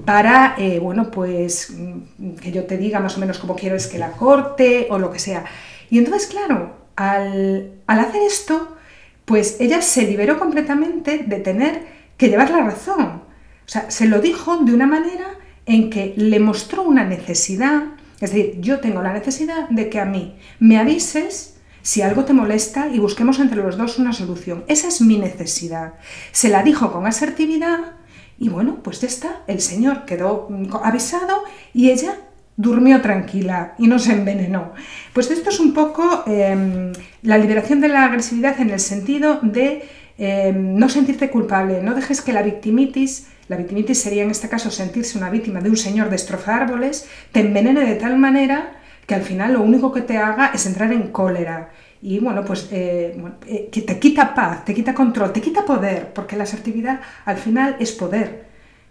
para, 0.06 0.56
eh, 0.57 0.77
bueno, 0.80 1.09
pues 1.09 1.71
mm, 1.71 2.36
que 2.36 2.51
yo 2.51 2.65
te 2.65 2.77
diga 2.77 3.00
más 3.00 3.15
o 3.15 3.21
menos 3.21 3.39
cómo 3.39 3.56
quieres 3.56 3.88
que 3.88 3.97
la 3.97 4.12
corte 4.12 4.88
o 4.89 5.00
lo 5.00 5.09
que 5.09 5.19
sea. 5.19 5.45
Y 5.89 6.00
entonces, 6.00 6.27
claro, 6.27 6.75
al, 6.97 7.71
hacer 7.88 8.21
esto, 8.24 8.75
pues 9.24 9.56
ella 9.62 9.81
se 9.81 10.01
liberó 10.03 10.38
completamente 10.38 11.19
de 11.19 11.38
tener 11.38 11.83
que 12.18 12.27
llevar 12.27 12.51
la 12.51 12.63
razón. 12.63 13.21
O 13.65 13.71
sea, 13.71 13.89
se 13.89 14.06
lo 14.06 14.19
dijo 14.19 14.57
de 14.57 14.74
una 14.74 14.85
manera 14.85 15.38
en 15.65 15.89
que 15.89 16.13
le 16.18 16.42
mostró 16.42 16.83
una 16.83 17.06
necesidad, 17.06 17.83
es 18.19 18.33
decir, 18.33 18.59
yo 18.59 18.81
tengo 18.81 19.01
la 19.01 19.13
necesidad 19.13 19.69
de 19.69 19.89
que 19.89 20.01
a 20.01 20.06
mí 20.06 20.35
me 20.59 20.77
avises 20.77 21.58
si 21.81 22.02
algo 22.02 22.26
te 22.26 22.34
molesta 22.34 22.88
y 22.88 23.00
busquemos 23.00 23.40
entre 23.40 23.62
los 23.62 23.78
dos 23.78 24.00
una 24.00 24.14
solución. 24.14 24.64
Esa 24.68 24.88
es 24.88 25.02
mi 25.02 25.18
necesidad. 25.18 25.94
Se 26.31 26.50
la 26.50 26.64
dijo 26.64 26.92
con 26.92 27.08
asertividad 27.08 28.00
y 28.40 28.50
bueno, 28.50 28.80
pues 28.84 29.02
ya 29.02 29.08
está, 29.08 29.42
el 29.48 29.60
señor 29.60 30.06
quedó 30.06 30.48
mm, 30.50 30.76
avisado 30.84 31.44
y 31.74 31.92
ella 31.92 32.16
durmió 32.56 33.02
tranquila 33.02 33.76
y 33.78 33.88
no 33.88 34.00
se 34.00 34.14
envenenó. 34.14 34.74
Pues 35.14 35.30
esto 35.31 35.50
es 35.50 35.60
un 35.60 35.74
poco 35.74 36.24
em, 36.28 36.92
la 37.22 37.38
liberación 37.38 37.81
de 37.81 37.90
la 37.90 38.06
agresividad 38.06 38.60
en 38.60 38.70
el 38.70 38.80
sentido 38.80 39.40
de 39.42 39.88
em, 40.18 40.76
no 40.76 40.90
sentirte 40.90 41.30
culpable, 41.30 41.81
no 41.81 41.96
dejes 41.96 42.22
que 42.22 42.34
la 42.34 42.42
victimitis, 42.42 43.28
la 43.48 43.58
victimitis 43.58 44.02
sería 44.02 44.24
en 44.24 44.31
este 44.31 44.50
caso 44.50 44.72
sentirse 44.72 45.18
una 45.18 45.30
víctima 45.30 45.62
de 45.62 45.70
un 45.70 45.78
señor 45.78 46.10
destrozar 46.10 46.64
árboles, 46.64 47.08
te 47.31 47.40
envenene 47.40 47.86
de 47.86 47.96
tal 47.96 48.18
manera 48.18 48.79
que 49.09 49.15
al 49.15 49.23
final 49.23 49.53
lo 49.53 49.61
único 49.63 49.91
que 49.91 50.01
te 50.01 50.19
haga 50.19 50.51
es 50.53 50.67
entrar 50.67 50.94
en 50.94 51.07
cólera 51.07 51.71
y 52.00 52.19
bueno, 52.19 52.45
pues 52.45 52.69
eh, 52.71 53.19
eh, 53.47 53.69
que 53.71 53.81
te 53.81 53.97
quita 53.97 54.35
paz, 54.35 54.63
te 54.63 54.75
quita 54.75 54.94
control, 54.94 55.33
te 55.33 55.41
quita 55.41 55.65
poder, 55.65 56.13
porque 56.13 56.38
la 56.38 56.44
asertividad 56.44 57.01
al 57.25 57.38
final 57.38 57.75
es 57.79 57.91
poder. 57.91 58.45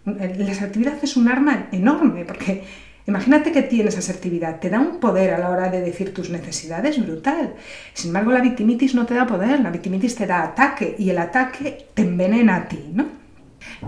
La 0.04 0.50
asertividad 0.50 0.94
es 1.00 1.16
un 1.16 1.28
arma 1.28 1.68
enorme, 1.70 2.24
porque 2.24 2.64
imagínate 3.06 3.52
que 3.52 3.62
tienes 3.62 3.96
asertividad, 3.96 4.58
te 4.58 4.70
da 4.70 4.80
un 4.80 4.98
poder 4.98 5.34
a 5.34 5.38
la 5.38 5.50
hora 5.50 5.70
de 5.70 5.82
decir 5.82 6.12
tus 6.12 6.30
necesidades 6.30 7.00
brutal. 7.00 7.54
Sin 7.94 8.08
embargo, 8.08 8.32
la 8.32 8.40
victimitis 8.40 8.96
no 8.96 9.06
te 9.06 9.14
da 9.14 9.24
poder, 9.24 9.60
la 9.60 9.70
victimitis 9.70 10.16
te 10.16 10.26
da 10.26 10.42
ataque 10.42 10.96
y 10.98 11.10
el 11.10 11.18
ataque 11.18 11.86
te 11.94 12.02
envenena 12.02 12.56
a 12.56 12.68
ti, 12.68 12.90
¿no? 12.92 13.17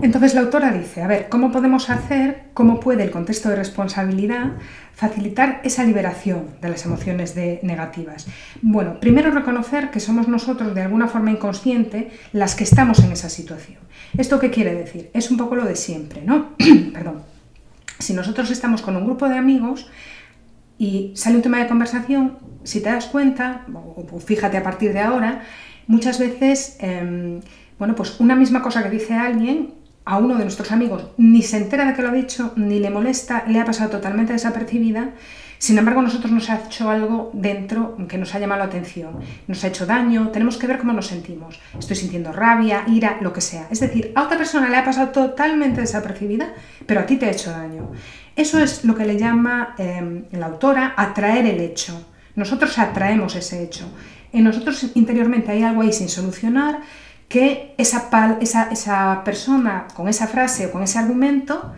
Entonces 0.01 0.33
la 0.33 0.41
autora 0.41 0.71
dice, 0.71 1.01
a 1.01 1.07
ver, 1.07 1.27
¿cómo 1.29 1.51
podemos 1.51 1.89
hacer, 1.89 2.45
cómo 2.53 2.79
puede 2.79 3.03
el 3.03 3.11
contexto 3.11 3.49
de 3.49 3.55
responsabilidad 3.55 4.53
facilitar 4.93 5.61
esa 5.63 5.83
liberación 5.83 6.47
de 6.61 6.69
las 6.69 6.85
emociones 6.85 7.35
negativas? 7.35 8.27
Bueno, 8.61 8.99
primero 8.99 9.31
reconocer 9.31 9.91
que 9.91 9.99
somos 9.99 10.27
nosotros 10.27 10.75
de 10.75 10.81
alguna 10.81 11.07
forma 11.07 11.31
inconsciente 11.31 12.11
las 12.33 12.55
que 12.55 12.63
estamos 12.63 12.99
en 12.99 13.11
esa 13.11 13.29
situación. 13.29 13.79
¿Esto 14.17 14.39
qué 14.39 14.49
quiere 14.49 14.75
decir? 14.75 15.09
Es 15.13 15.31
un 15.31 15.37
poco 15.37 15.55
lo 15.55 15.65
de 15.65 15.75
siempre, 15.75 16.21
¿no? 16.23 16.55
Perdón. 16.93 17.23
Si 17.99 18.13
nosotros 18.13 18.49
estamos 18.49 18.81
con 18.81 18.95
un 18.95 19.05
grupo 19.05 19.29
de 19.29 19.37
amigos 19.37 19.89
y 20.77 21.11
sale 21.15 21.35
un 21.35 21.43
tema 21.43 21.59
de 21.59 21.67
conversación, 21.67 22.39
si 22.63 22.81
te 22.81 22.89
das 22.89 23.05
cuenta, 23.05 23.65
o 23.73 24.19
fíjate 24.19 24.57
a 24.57 24.63
partir 24.63 24.93
de 24.93 24.99
ahora, 24.99 25.43
muchas 25.87 26.17
veces... 26.17 26.77
Em, 26.79 27.41
bueno, 27.81 27.95
pues 27.95 28.19
una 28.19 28.35
misma 28.35 28.61
cosa 28.61 28.83
que 28.83 28.91
dice 28.91 29.15
alguien 29.15 29.73
a 30.05 30.19
uno 30.19 30.35
de 30.35 30.43
nuestros 30.43 30.71
amigos 30.71 31.07
ni 31.17 31.41
se 31.41 31.57
entera 31.57 31.83
de 31.83 31.95
que 31.95 32.03
lo 32.03 32.09
ha 32.09 32.13
dicho, 32.13 32.53
ni 32.55 32.77
le 32.77 32.91
molesta, 32.91 33.43
le 33.47 33.59
ha 33.59 33.65
pasado 33.65 33.89
totalmente 33.89 34.33
desapercibida. 34.33 35.09
Sin 35.57 35.79
embargo, 35.79 36.03
nosotros 36.03 36.31
nos 36.31 36.51
ha 36.51 36.59
hecho 36.63 36.91
algo 36.91 37.31
dentro 37.33 37.97
que 38.07 38.19
nos 38.19 38.35
ha 38.35 38.39
llamado 38.39 38.59
la 38.59 38.65
atención, 38.65 39.21
nos 39.47 39.63
ha 39.63 39.69
hecho 39.69 39.87
daño, 39.87 40.29
tenemos 40.29 40.57
que 40.57 40.67
ver 40.67 40.77
cómo 40.77 40.93
nos 40.93 41.07
sentimos. 41.07 41.59
Estoy 41.79 41.95
sintiendo 41.95 42.31
rabia, 42.31 42.83
ira, 42.85 43.17
lo 43.19 43.33
que 43.33 43.41
sea. 43.41 43.65
Es 43.71 43.79
decir, 43.79 44.11
a 44.13 44.25
otra 44.25 44.37
persona 44.37 44.69
le 44.69 44.77
ha 44.77 44.85
pasado 44.85 45.09
totalmente 45.09 45.81
desapercibida, 45.81 46.53
pero 46.85 46.99
a 46.99 47.07
ti 47.07 47.15
te 47.15 47.25
ha 47.25 47.31
hecho 47.31 47.49
daño. 47.49 47.93
Eso 48.35 48.59
es 48.59 48.85
lo 48.85 48.93
que 48.93 49.07
le 49.07 49.17
llama 49.17 49.73
em, 49.79 50.25
la 50.33 50.45
autora 50.45 50.93
atraer 50.95 51.47
el 51.47 51.59
hecho. 51.59 51.99
Nosotros 52.35 52.77
atraemos 52.77 53.35
ese 53.35 53.63
hecho. 53.63 53.91
En 54.33 54.43
nosotros 54.43 54.85
interiormente 54.93 55.51
hay 55.51 55.63
algo 55.63 55.81
ahí 55.81 55.91
sin 55.91 56.09
solucionar 56.09 56.81
que 57.31 57.73
esa, 57.77 58.09
esa, 58.41 58.69
esa 58.71 59.23
persona 59.23 59.87
con 59.95 60.09
esa 60.09 60.27
frase 60.27 60.67
o 60.67 60.71
con 60.71 60.83
ese 60.83 60.99
argumento 60.99 61.73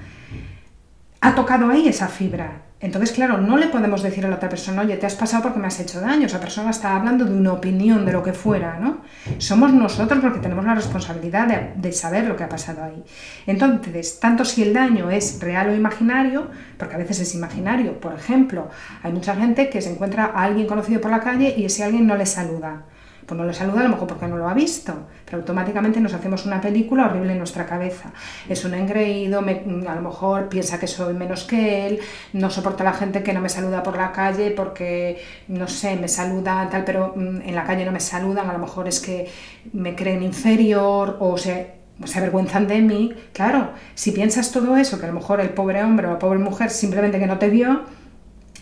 ha 1.22 1.36
tocado 1.36 1.70
ahí 1.70 1.88
esa 1.88 2.08
fibra. 2.08 2.64
Entonces, 2.80 3.14
claro, 3.14 3.38
no 3.38 3.56
le 3.56 3.68
podemos 3.68 4.02
decir 4.02 4.26
a 4.26 4.30
la 4.30 4.36
otra 4.36 4.50
persona, 4.50 4.82
oye, 4.82 4.98
te 4.98 5.06
has 5.06 5.16
pasado 5.16 5.44
porque 5.44 5.60
me 5.60 5.68
has 5.68 5.80
hecho 5.80 6.02
daño. 6.02 6.26
Esa 6.26 6.42
persona 6.42 6.72
está 6.72 6.98
hablando 6.98 7.24
de 7.24 7.34
una 7.34 7.54
opinión, 7.54 8.04
de 8.04 8.12
lo 8.12 8.24
que 8.24 8.34
fuera, 8.34 8.78
¿no? 8.78 8.98
Somos 9.38 9.72
nosotros 9.72 10.22
los 10.22 10.34
que 10.34 10.40
tenemos 10.40 10.66
la 10.66 10.76
responsabilidad 10.76 11.48
de, 11.48 11.72
de, 11.78 11.92
saber 11.94 12.26
lo 12.26 12.36
que 12.36 12.44
ha 12.44 12.50
pasado 12.50 12.84
ahí. 12.84 13.02
Entonces, 13.48 14.20
tanto 14.20 14.44
si 14.44 14.64
el 14.64 14.74
daño 14.74 15.12
es 15.12 15.40
real 15.40 15.70
o 15.70 15.76
imaginario, 15.76 16.50
porque 16.78 16.96
a 16.96 16.98
veces 16.98 17.22
es 17.22 17.36
imaginario, 17.36 18.02
por 18.02 18.16
ejemplo, 18.16 18.70
hay 19.02 19.14
mucha 19.14 19.34
gente 19.36 19.70
que 19.70 19.82
se 19.82 19.92
encuentra 19.92 20.26
a 20.26 20.44
alguien 20.44 20.68
conocido 20.68 21.00
por 21.00 21.12
la 21.12 21.22
calle 21.22 21.54
y 21.56 21.64
ese 21.64 21.86
alguien 21.86 22.06
no 22.06 22.18
le 22.18 22.26
saluda 22.26 22.84
pues 23.26 23.38
no 23.38 23.46
le 23.46 23.54
saluda 23.54 23.82
a 23.82 23.84
lo 23.84 23.90
mejor 23.90 24.08
porque 24.08 24.28
no 24.28 24.38
lo 24.38 24.50
ha 24.50 24.54
visto, 24.54 24.94
pero 25.26 25.38
automáticamente 25.38 26.00
nos 26.00 26.14
hacemos 26.14 26.46
una 26.46 26.60
película 26.60 27.06
horrible 27.06 27.34
en 27.34 27.38
nuestra 27.38 27.66
cabeza. 27.66 28.12
Es 28.48 28.66
un 28.66 28.74
engreído, 28.74 29.40
a 29.40 29.96
lo 29.96 30.02
mejor 30.02 30.50
piensa 30.50 30.80
que 30.80 30.88
soy 30.88 31.14
menos 31.14 31.44
que 31.44 31.88
él, 31.88 32.00
no 32.34 32.50
soporta 32.50 32.84
a 32.84 32.86
la 32.86 32.94
gente 32.94 33.24
que 33.24 33.34
no 33.34 33.42
me 33.42 33.50
saluda 33.50 33.84
por 33.84 33.98
la 33.98 34.12
calle 34.12 34.52
porque, 34.52 35.22
no 35.48 35.68
sé, 35.68 35.96
me 35.96 36.08
saluda 36.08 36.68
tal, 36.70 36.84
pero 36.84 37.14
mm, 37.16 37.42
en 37.42 37.56
la 37.56 37.64
calle 37.64 37.86
no 37.86 37.92
me 37.92 38.00
saludan, 38.00 38.50
a 38.50 38.54
lo 38.54 38.60
mejor 38.60 38.88
es 38.88 39.00
que 39.00 39.30
me 39.72 39.96
creen 39.96 40.24
inferior 40.24 41.18
o 41.20 41.38
se, 41.38 41.72
se 42.06 42.18
avergüenzan 42.20 42.68
de 42.68 42.82
mí. 42.82 43.14
Claro, 43.34 43.72
si 43.96 44.12
piensas 44.12 44.52
todo 44.52 44.76
eso, 44.78 45.00
que 45.00 45.06
a 45.06 45.10
lo 45.10 45.16
mejor 45.16 45.40
el 45.40 45.50
pobre 45.50 45.84
hombre 45.84 46.08
o 46.08 46.12
la 46.12 46.20
pobre 46.20 46.40
mujer 46.40 46.70
simplemente 46.70 47.20
que 47.20 47.28
no 47.28 47.38
te 47.38 47.50
vio, 47.50 47.84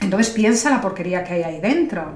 entonces 0.02 0.34
piensa 0.34 0.70
la 0.70 0.82
porquería 0.82 1.24
que 1.24 1.34
hay 1.34 1.44
ahí 1.44 1.62
dentro. 1.62 2.14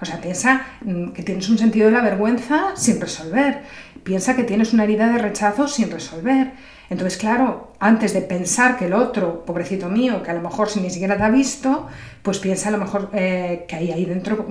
O 0.00 0.04
sea, 0.04 0.20
piensa 0.20 0.66
mm, 0.82 1.08
que 1.08 1.22
tienes 1.22 1.48
un 1.48 1.58
sentido 1.58 1.86
de 1.86 1.92
la 1.92 2.02
vergüenza 2.02 2.76
sin 2.76 3.00
resolver. 3.00 3.62
Piensa 4.02 4.36
que 4.36 4.44
tienes 4.44 4.72
una 4.72 4.84
herida 4.84 5.08
de 5.08 5.18
rechazo 5.18 5.68
sin 5.68 5.90
resolver. 5.90 6.52
Entonces, 6.90 7.18
claro, 7.18 7.72
antes 7.80 8.12
de 8.12 8.20
pensar 8.20 8.76
que 8.76 8.86
el 8.86 8.92
otro, 8.92 9.44
pobrecito 9.44 9.88
mío, 9.88 10.22
que 10.22 10.30
a 10.30 10.34
lo 10.34 10.42
mejor 10.42 10.68
ni 10.76 10.90
siquiera 10.90 11.16
te 11.16 11.22
ha 11.22 11.30
visto, 11.30 11.88
pues 12.22 12.38
piensa 12.38 12.68
a 12.68 12.72
lo 12.72 12.78
mejor 12.78 13.10
eh, 13.14 13.64
que 13.66 13.76
hay 13.76 13.90
ahí 13.90 14.04
dentro 14.04 14.46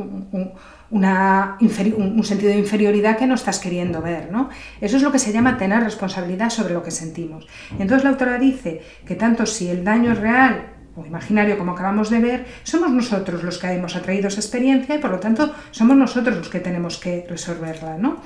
un, 0.90 2.24
sentido 2.24 2.52
de 2.52 2.58
inferioridad 2.58 3.18
que 3.18 3.28
no 3.28 3.36
estás 3.36 3.60
queriendo 3.60 4.02
ver. 4.02 4.32
¿no? 4.32 4.50
Eso 4.82 4.98
es 4.98 5.04
lo 5.04 5.12
que 5.12 5.20
se 5.20 5.32
llama 5.32 5.58
tener 5.58 5.84
responsabilidad 5.84 6.50
sobre 6.50 6.74
lo 6.74 6.84
que 6.84 6.92
sentimos. 6.92 7.48
Entonces 7.72 8.04
la 8.04 8.12
autora 8.12 8.38
dice 8.40 8.82
que 9.06 9.16
tanto 9.16 9.46
si 9.46 9.70
el 9.70 9.84
daño 9.84 10.12
es 10.12 10.20
real 10.20 10.74
o 10.96 11.06
imaginario 11.06 11.58
como 11.58 11.72
acabamos 11.72 12.10
de 12.10 12.20
ver, 12.20 12.46
somos 12.64 12.92
nosotros 12.92 13.44
los 13.44 13.58
que 13.58 13.68
hemos 13.68 13.96
atraído 13.96 14.28
esa 14.28 14.40
experiencia 14.40 14.96
y 14.96 15.00
por 15.00 15.12
lo 15.12 15.20
tanto 15.20 15.52
somos 15.72 15.98
nosotros 15.98 16.38
los 16.38 16.50
que 16.50 16.60
tenemos 16.60 16.98
que 16.98 17.26
resolverla. 17.28 17.98
¿no? 17.98 18.18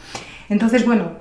Entonces, 0.50 0.86
bueno, 0.86 1.14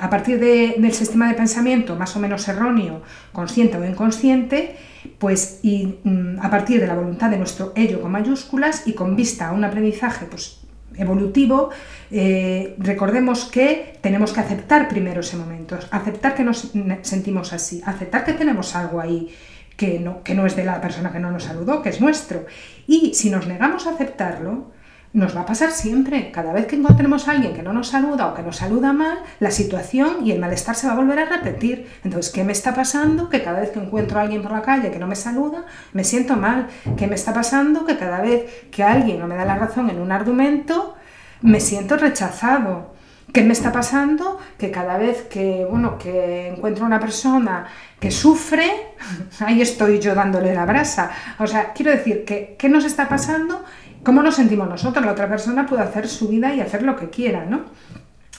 a 0.00 0.10
partir 0.10 0.40
del 0.40 0.92
sistema 0.92 1.28
de 1.28 1.34
pensamiento 1.34 1.96
más 1.96 2.16
o 2.16 2.20
menos 2.20 2.46
erróneo, 2.48 3.02
consciente 3.32 3.76
o 3.78 3.84
inconsciente, 3.84 4.76
pues 5.18 5.60
y 5.62 5.98
mm, 6.02 6.38
a 6.40 6.50
partir 6.50 6.80
de 6.80 6.86
la 6.86 6.94
voluntad 6.94 7.30
de 7.30 7.38
nuestro 7.38 7.72
ello 7.76 8.00
con 8.00 8.10
mayúsculas 8.10 8.86
y 8.86 8.92
con 8.94 9.14
vista 9.14 9.48
a 9.48 9.52
un 9.52 9.64
aprendizaje 9.64 10.26
pues, 10.26 10.60
evolutivo, 10.96 11.70
eh, 12.10 12.74
recordemos 12.78 13.44
que 13.44 13.98
tenemos 14.00 14.32
que 14.32 14.40
aceptar 14.40 14.88
primero 14.88 15.20
ese 15.20 15.36
momento, 15.36 15.78
aceptar 15.90 16.34
que 16.34 16.42
nos 16.42 16.72
sentimos 17.02 17.52
así, 17.52 17.82
aceptar 17.84 18.24
que 18.24 18.32
tenemos 18.32 18.74
algo 18.74 19.00
ahí 19.00 19.32
que 19.76 20.00
no, 20.00 20.22
que 20.22 20.34
no 20.34 20.46
es 20.46 20.56
de 20.56 20.64
la 20.64 20.80
persona 20.80 21.12
que 21.12 21.18
no 21.18 21.30
nos 21.30 21.44
saludó, 21.44 21.82
que 21.82 21.90
es 21.90 22.00
nuestro. 22.00 22.46
Y 22.86 23.14
si 23.14 23.30
nos 23.30 23.46
negamos 23.46 23.86
a 23.86 23.90
aceptarlo, 23.90 24.72
nos 25.12 25.34
va 25.34 25.42
a 25.42 25.46
pasar 25.46 25.70
siempre. 25.70 26.30
Cada 26.30 26.52
vez 26.52 26.66
que 26.66 26.76
encontremos 26.76 27.26
a 27.26 27.32
alguien 27.32 27.54
que 27.54 27.62
no 27.62 27.72
nos 27.72 27.88
saluda 27.88 28.26
o 28.26 28.34
que 28.34 28.42
nos 28.42 28.56
saluda 28.56 28.92
mal, 28.92 29.18
la 29.40 29.50
situación 29.50 30.26
y 30.26 30.32
el 30.32 30.40
malestar 30.40 30.74
se 30.74 30.86
va 30.86 30.92
a 30.92 30.96
volver 30.96 31.18
a 31.18 31.24
repetir. 31.24 31.88
Entonces, 32.04 32.32
¿qué 32.32 32.44
me 32.44 32.52
está 32.52 32.74
pasando? 32.74 33.28
Que 33.28 33.42
cada 33.42 33.60
vez 33.60 33.70
que 33.70 33.78
encuentro 33.78 34.18
a 34.18 34.22
alguien 34.22 34.42
por 34.42 34.52
la 34.52 34.62
calle 34.62 34.90
que 34.90 34.98
no 34.98 35.06
me 35.06 35.16
saluda, 35.16 35.64
me 35.92 36.04
siento 36.04 36.36
mal. 36.36 36.68
¿Qué 36.96 37.06
me 37.06 37.14
está 37.14 37.32
pasando? 37.32 37.86
Que 37.86 37.96
cada 37.96 38.20
vez 38.20 38.68
que 38.70 38.82
alguien 38.82 39.18
no 39.18 39.26
me 39.26 39.36
da 39.36 39.44
la 39.44 39.56
razón 39.56 39.88
en 39.90 40.00
un 40.00 40.12
argumento, 40.12 40.96
me 41.40 41.60
siento 41.60 41.96
rechazado. 41.96 42.95
¿Qué 43.32 43.42
me 43.42 43.52
está 43.52 43.72
pasando? 43.72 44.38
Que 44.56 44.70
cada 44.70 44.96
vez 44.98 45.22
que, 45.28 45.66
bueno, 45.68 45.98
que 45.98 46.48
encuentro 46.48 46.86
una 46.86 47.00
persona 47.00 47.66
que 48.00 48.10
sufre, 48.10 48.70
ahí 49.40 49.60
estoy 49.60 49.98
yo 49.98 50.14
dándole 50.14 50.54
la 50.54 50.64
brasa. 50.64 51.10
O 51.38 51.46
sea, 51.46 51.72
quiero 51.72 51.90
decir 51.90 52.24
que, 52.24 52.56
¿qué 52.58 52.68
nos 52.68 52.84
está 52.84 53.08
pasando? 53.08 53.64
¿Cómo 54.02 54.22
nos 54.22 54.36
sentimos 54.36 54.68
nosotros? 54.68 55.04
La 55.04 55.12
otra 55.12 55.28
persona 55.28 55.66
puede 55.66 55.82
hacer 55.82 56.08
su 56.08 56.28
vida 56.28 56.54
y 56.54 56.60
hacer 56.60 56.82
lo 56.82 56.96
que 56.96 57.10
quiera, 57.10 57.44
¿no? 57.44 57.64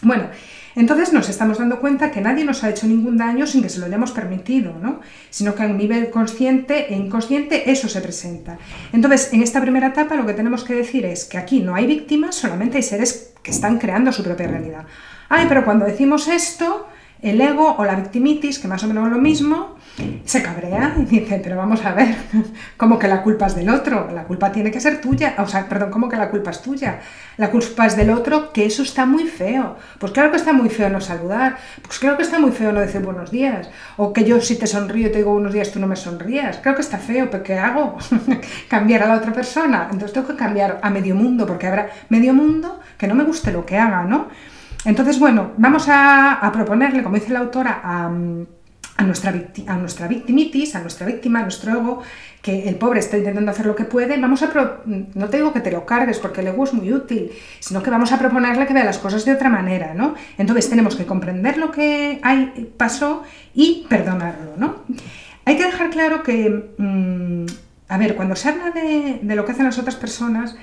Bueno, 0.01 0.29
entonces 0.75 1.11
nos 1.11 1.27
estamos 1.27 1.57
dando 1.57 1.79
cuenta 1.79 2.11
que 2.11 2.21
nadie 2.21 2.45
nos 2.45 2.63
ha 2.63 2.69
hecho 2.69 2.85
ningún 2.85 3.17
daño 3.17 3.47
sin 3.47 3.63
que 3.63 3.69
se 3.69 3.79
lo 3.79 3.87
hayamos 3.87 4.11
permitido, 4.11 4.75
¿no? 4.79 4.99
Sino 5.31 5.55
que 5.55 5.63
a 5.63 5.65
un 5.65 5.77
nivel 5.77 6.11
consciente 6.11 6.93
e 6.93 6.95
inconsciente 6.95 7.71
eso 7.71 7.89
se 7.89 7.99
presenta. 7.99 8.59
Entonces, 8.93 9.33
en 9.33 9.41
esta 9.41 9.59
primera 9.59 9.87
etapa 9.87 10.15
lo 10.15 10.27
que 10.27 10.33
tenemos 10.33 10.63
que 10.63 10.75
decir 10.75 11.03
es 11.05 11.25
que 11.25 11.39
aquí 11.39 11.61
no 11.61 11.73
hay 11.73 11.87
víctimas, 11.87 12.35
solamente 12.35 12.77
hay 12.77 12.83
seres 12.83 13.33
que 13.41 13.51
están 13.51 13.77
creando 13.77 14.11
su 14.11 14.23
propia 14.23 14.47
realidad. 14.47 14.85
Ay, 15.29 15.45
pero 15.47 15.65
cuando 15.65 15.85
decimos 15.85 16.27
esto, 16.27 16.87
el 17.21 17.41
ego 17.41 17.75
o 17.77 17.85
la 17.85 17.95
victimitis, 17.95 18.59
que 18.59 18.67
más 18.67 18.83
o 18.83 18.87
menos 18.87 19.07
es 19.07 19.13
lo 19.13 19.19
mismo, 19.19 19.77
se 20.25 20.43
cabrea 20.43 20.95
y 20.97 21.05
dice, 21.05 21.39
pero 21.43 21.57
vamos 21.57 21.83
a 21.83 21.93
ver, 21.93 22.15
¿cómo 22.77 22.99
que 22.99 23.07
la 23.07 23.23
culpa 23.23 23.47
es 23.47 23.55
del 23.55 23.69
otro? 23.69 24.09
La 24.13 24.25
culpa 24.25 24.51
tiene 24.51 24.69
que 24.69 24.79
ser 24.79 25.01
tuya. 25.01 25.35
O 25.39 25.47
sea, 25.47 25.67
perdón, 25.67 25.89
¿cómo 25.89 26.07
que 26.09 26.15
la 26.15 26.29
culpa 26.29 26.51
es 26.51 26.61
tuya? 26.61 26.99
La 27.37 27.49
culpa 27.49 27.85
es 27.85 27.95
del 27.95 28.11
otro, 28.11 28.53
que 28.53 28.65
eso 28.65 28.83
está 28.83 29.05
muy 29.05 29.25
feo. 29.25 29.77
Pues 29.99 30.11
claro 30.11 30.31
que 30.31 30.37
está 30.37 30.53
muy 30.53 30.69
feo 30.69 30.89
no 30.89 31.01
saludar. 31.01 31.57
Pues 31.81 31.97
claro 31.99 32.17
que 32.17 32.23
está 32.23 32.39
muy 32.39 32.51
feo 32.51 32.71
no 32.71 32.79
decir 32.79 33.01
buenos 33.01 33.31
días. 33.31 33.69
O 33.97 34.13
que 34.13 34.23
yo 34.23 34.39
si 34.41 34.57
te 34.57 34.67
sonrío 34.67 35.11
te 35.11 35.19
digo 35.19 35.33
buenos 35.33 35.53
días, 35.53 35.71
tú 35.71 35.79
no 35.79 35.87
me 35.87 35.95
sonrías. 35.95 36.57
Claro 36.57 36.75
que 36.75 36.83
está 36.83 36.97
feo, 36.99 37.29
pero 37.31 37.43
¿qué 37.43 37.57
hago? 37.57 37.97
¿Cambiar 38.69 39.03
a 39.03 39.07
la 39.07 39.15
otra 39.15 39.33
persona? 39.33 39.87
Entonces 39.91 40.13
tengo 40.13 40.27
que 40.27 40.35
cambiar 40.35 40.79
a 40.83 40.89
medio 40.89 41.15
mundo, 41.15 41.47
porque 41.47 41.67
habrá 41.67 41.89
medio 42.09 42.33
mundo 42.33 42.79
que 42.97 43.07
no 43.07 43.15
me 43.15 43.23
guste 43.23 43.51
lo 43.51 43.65
que 43.65 43.77
haga, 43.77 44.03
¿no? 44.03 44.27
Entonces, 44.85 45.19
bueno, 45.19 45.51
vamos 45.57 45.87
a, 45.89 46.49
proponerle, 46.53 47.03
como 47.03 47.15
dice 47.15 47.33
la 47.33 47.39
autora, 47.39 47.81
a, 47.83 48.09
nuestra, 49.03 49.33
a 49.67 49.77
nuestra 49.77 50.07
victimitis, 50.07 50.75
a 50.75 50.81
nuestra 50.81 51.05
víctima, 51.05 51.39
a 51.39 51.43
nuestro 51.43 51.71
ego, 51.71 52.01
que 52.41 52.69
el 52.69 52.75
pobre 52.75 52.99
está 52.99 53.17
intentando 53.17 53.51
hacer 53.51 53.65
lo 53.65 53.75
que 53.75 53.83
puede, 53.83 54.17
vamos 54.17 54.41
a 54.41 54.79
no 54.85 55.29
te 55.29 55.37
digo 55.37 55.51
que 55.51 55.59
te 55.59 55.69
lo 55.69 55.85
cargues 55.85 56.19
porque 56.19 56.41
el 56.41 56.47
ego 56.47 56.63
es 56.63 56.73
muy 56.73 56.93
útil, 56.93 57.31
sino 57.59 57.83
que 57.83 57.89
vamos 57.89 58.11
a 58.13 58.19
proponerle 58.19 58.65
que 58.65 58.73
vea 58.73 58.85
las 58.85 58.99
cosas 58.99 59.25
de 59.25 59.33
otra 59.33 59.49
manera, 59.49 59.93
¿no? 59.93 60.15
Entonces 60.37 60.69
tenemos 60.69 60.95
que 60.95 61.05
comprender 61.05 61.57
lo 61.57 61.71
que 61.71 62.19
hay, 62.23 62.71
pasó 62.77 63.23
y 63.53 63.85
perdonarlo, 63.89 64.53
¿no? 64.55 64.75
Hay 65.43 65.57
que 65.57 65.65
dejar 65.65 65.89
claro 65.89 66.23
que, 66.23 66.71
mm, 66.77 67.45
a 67.89 67.97
ver, 67.97 68.15
cuando 68.15 68.35
se 68.35 68.49
habla 68.49 68.71
de, 68.71 69.19
lo 69.23 69.43
que 69.43 69.51
hacen 69.51 69.65
las 69.65 69.77
otras 69.77 69.95
personas, 69.95 70.55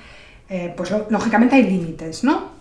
eh, 0.49 0.73
pues 0.75 0.91
lógicamente 1.09 1.55
hay 1.55 1.63
límites, 1.69 2.23
¿no? 2.23 2.54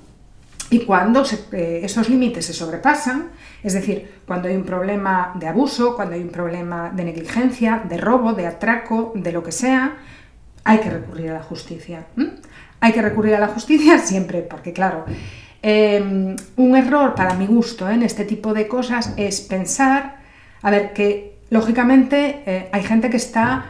Y 0.70 0.80
cuando 0.80 1.24
eh, 1.52 1.80
esos 1.82 2.08
límites 2.08 2.46
se 2.46 2.52
sobrepasan, 2.52 3.30
es 3.62 3.74
decir, 3.74 4.20
cuando 4.26 4.48
hay 4.48 4.56
un 4.56 4.64
problema 4.64 5.32
de 5.36 5.46
abuso, 5.46 5.94
cuando 5.94 6.14
hay 6.14 6.22
un 6.22 6.30
problema 6.30 6.90
de 6.90 7.04
negligencia, 7.04 7.82
de 7.88 7.96
robo, 7.98 8.32
de 8.32 8.46
atraco, 8.46 9.12
de 9.14 9.32
lo 9.32 9.42
que 9.42 9.52
sea, 9.52 9.96
hay 10.64 10.78
que 10.78 10.90
recurrir 10.90 11.30
a 11.30 11.34
la 11.34 11.42
justicia. 11.42 12.06
Hay 12.80 12.92
que 12.92 13.02
recurrir 13.02 13.34
a 13.34 13.40
la 13.40 13.48
justicia 13.48 13.98
siempre, 14.04 14.40
porque 14.40 14.72
claro, 14.72 15.04
em, 15.62 16.34
un 16.56 16.76
error 16.76 17.14
para 17.14 17.34
mi 17.34 17.46
gusto 17.46 17.88
en 17.88 18.02
este 18.02 18.24
tipo 18.24 18.54
de 18.54 18.66
cosas 18.66 19.12
es 19.16 19.40
pensar, 19.42 20.16
a 20.62 20.70
ver, 20.70 20.92
que 20.92 21.38
lógicamente 21.50 22.42
eh, 22.46 22.68
hay 22.72 22.82
gente 22.82 23.10
que 23.10 23.18
está 23.18 23.66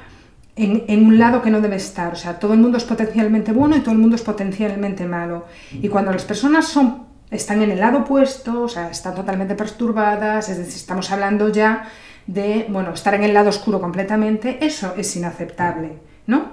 en, 0.56 1.06
un 1.06 1.18
lado 1.18 1.42
que 1.42 1.50
no 1.50 1.60
debe 1.60 1.76
estar. 1.76 2.12
O 2.12 2.16
sea, 2.16 2.38
todo 2.38 2.54
el 2.54 2.60
mundo 2.60 2.78
es 2.78 2.84
potencialmente 2.84 3.52
bueno 3.52 3.76
y 3.76 3.80
todo 3.80 3.92
el 3.92 3.98
mundo 3.98 4.16
es 4.16 4.22
potencialmente 4.22 5.06
malo. 5.06 5.46
Y 5.72 5.88
cuando 5.88 6.12
las 6.12 6.24
personas 6.24 6.68
son, 6.68 7.04
están 7.30 7.62
en 7.62 7.70
el 7.70 7.80
lado 7.80 8.00
opuesto, 8.00 8.62
o 8.62 8.68
sea, 8.68 8.90
están 8.90 9.14
totalmente 9.14 9.54
perturbadas, 9.54 10.48
es 10.48 10.58
decir, 10.58 10.76
estamos 10.76 11.10
hablando 11.10 11.48
ya 11.48 11.88
de, 12.26 12.66
bueno, 12.68 12.94
estar 12.94 13.14
en 13.14 13.24
el 13.24 13.34
lado 13.34 13.50
oscuro 13.50 13.80
completamente, 13.80 14.64
eso 14.64 14.94
es 14.96 15.14
inaceptable, 15.16 15.98
¿no? 16.26 16.52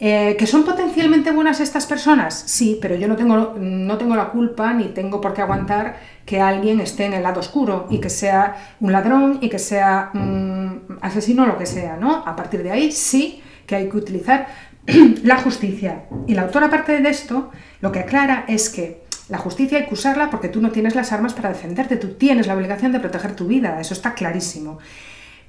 Eh, 0.00 0.36
¿Que 0.38 0.46
son 0.46 0.64
potencialmente 0.64 1.32
buenas 1.32 1.58
estas 1.58 1.84
personas? 1.84 2.44
Sí, 2.46 2.78
pero 2.80 2.94
yo 2.94 3.08
no 3.08 3.16
tengo, 3.16 3.56
no 3.58 3.98
tengo 3.98 4.14
la 4.14 4.30
culpa 4.30 4.72
ni 4.72 4.88
tengo 4.88 5.20
por 5.20 5.34
qué 5.34 5.42
aguantar 5.42 5.96
que 6.24 6.40
alguien 6.40 6.78
esté 6.80 7.06
en 7.06 7.14
el 7.14 7.24
lado 7.24 7.40
oscuro 7.40 7.88
y 7.90 7.98
que 7.98 8.08
sea 8.08 8.76
un 8.78 8.92
ladrón 8.92 9.38
y 9.40 9.48
que 9.48 9.58
sea 9.58 10.10
un 10.14 10.98
asesino 11.00 11.46
lo 11.46 11.58
que 11.58 11.66
sea, 11.66 11.96
¿no? 11.96 12.22
A 12.24 12.36
partir 12.36 12.62
de 12.62 12.70
ahí 12.70 12.92
sí 12.92 13.42
que 13.66 13.74
hay 13.74 13.88
que 13.88 13.96
utilizar 13.96 14.46
la 15.24 15.36
justicia. 15.38 16.04
Y 16.28 16.34
la 16.34 16.42
autora, 16.42 16.66
aparte 16.66 17.00
de 17.00 17.08
esto, 17.08 17.50
lo 17.80 17.90
que 17.90 17.98
aclara 17.98 18.44
es 18.46 18.68
que 18.68 19.02
la 19.28 19.38
justicia 19.38 19.78
hay 19.78 19.86
que 19.86 19.94
usarla 19.94 20.30
porque 20.30 20.48
tú 20.48 20.60
no 20.60 20.70
tienes 20.70 20.94
las 20.94 21.12
armas 21.12 21.34
para 21.34 21.50
defenderte, 21.50 21.96
tú 21.96 22.14
tienes 22.14 22.46
la 22.46 22.54
obligación 22.54 22.92
de 22.92 23.00
proteger 23.00 23.34
tu 23.34 23.46
vida, 23.46 23.80
eso 23.80 23.94
está 23.94 24.14
clarísimo. 24.14 24.78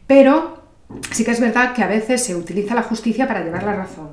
Pero 0.07 0.63
sí 1.11 1.23
que 1.23 1.31
es 1.31 1.39
verdad 1.39 1.73
que 1.73 1.83
a 1.83 1.87
veces 1.87 2.23
se 2.23 2.35
utiliza 2.35 2.75
la 2.75 2.83
justicia 2.83 3.27
para 3.27 3.43
llevar 3.43 3.63
la 3.63 3.75
razón. 3.75 4.09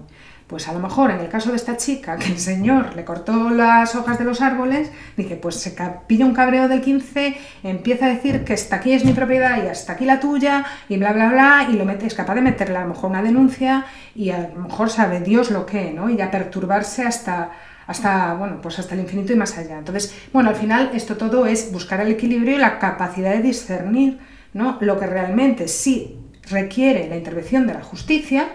Pues 0.47 0.69
a 0.69 0.73
lo 0.73 0.79
mejor 0.79 1.11
en 1.11 1.19
el 1.19 1.29
caso 1.29 1.51
de 1.51 1.57
esta 1.57 1.77
chica, 1.77 2.17
que 2.17 2.29
el 2.29 2.39
señor 2.39 2.95
le 2.95 3.05
cortó 3.05 3.51
las 3.51 3.97
hojas 3.97 4.17
de 4.17 4.25
los 4.25 4.41
árboles, 4.41 4.93
dice, 5.17 5.35
pues 5.35 5.57
se 5.57 5.77
pilla 6.07 6.25
un 6.25 6.35
cabreo 6.35 6.69
del 6.69 6.83
15, 6.83 7.37
empieza 7.65 8.07
a 8.07 8.11
decir 8.11 8.45
que 8.45 8.53
hasta 8.53 8.77
aquí 8.77 8.93
es 8.93 9.05
mi 9.05 9.13
propiedad 9.13 9.61
y 9.65 9.67
hasta 9.67 9.95
aquí 9.95 10.05
la 10.05 10.21
tuya, 10.21 10.65
y 10.89 10.99
bla, 10.99 11.13
bla, 11.13 11.31
bla, 11.31 11.67
y 11.69 11.73
lo 11.73 11.85
mete, 11.85 12.07
es 12.07 12.15
capaz 12.15 12.37
de 12.37 12.43
meterle 12.43 12.77
a 12.77 12.83
lo 12.83 12.91
mejor 12.91 13.11
una 13.11 13.23
denuncia 13.25 13.87
y 14.15 14.31
a 14.31 14.51
lo 14.55 14.63
mejor 14.63 14.89
sabe 14.89 15.21
Dios 15.21 15.51
lo 15.51 15.67
que, 15.67 15.91
¿no? 15.91 16.09
Y 16.09 16.21
a 16.21 16.31
perturbarse 16.31 17.03
hasta, 17.03 17.51
hasta, 17.89 18.35
bueno, 18.35 18.61
pues 18.63 18.79
hasta 18.79 18.95
el 18.95 19.01
infinito 19.01 19.33
y 19.33 19.37
más 19.37 19.59
allá. 19.59 19.79
Entonces, 19.79 20.15
bueno, 20.33 20.51
al 20.51 20.57
final 20.57 20.91
esto 20.95 21.17
todo 21.17 21.47
es 21.47 21.73
buscar 21.73 22.01
el 22.01 22.13
equilibrio 22.13 22.55
y 22.55 22.59
la 22.59 22.79
capacidad 22.79 23.33
de 23.33 23.43
discernir, 23.43 24.21
¿no? 24.53 24.79
Lo 24.81 24.97
que 25.01 25.07
realmente 25.07 25.67
sí 25.67 26.21
requiere 26.49 27.09
la 27.09 27.17
intervención 27.17 27.67
de 27.67 27.75
la 27.75 27.83
justicia, 27.83 28.47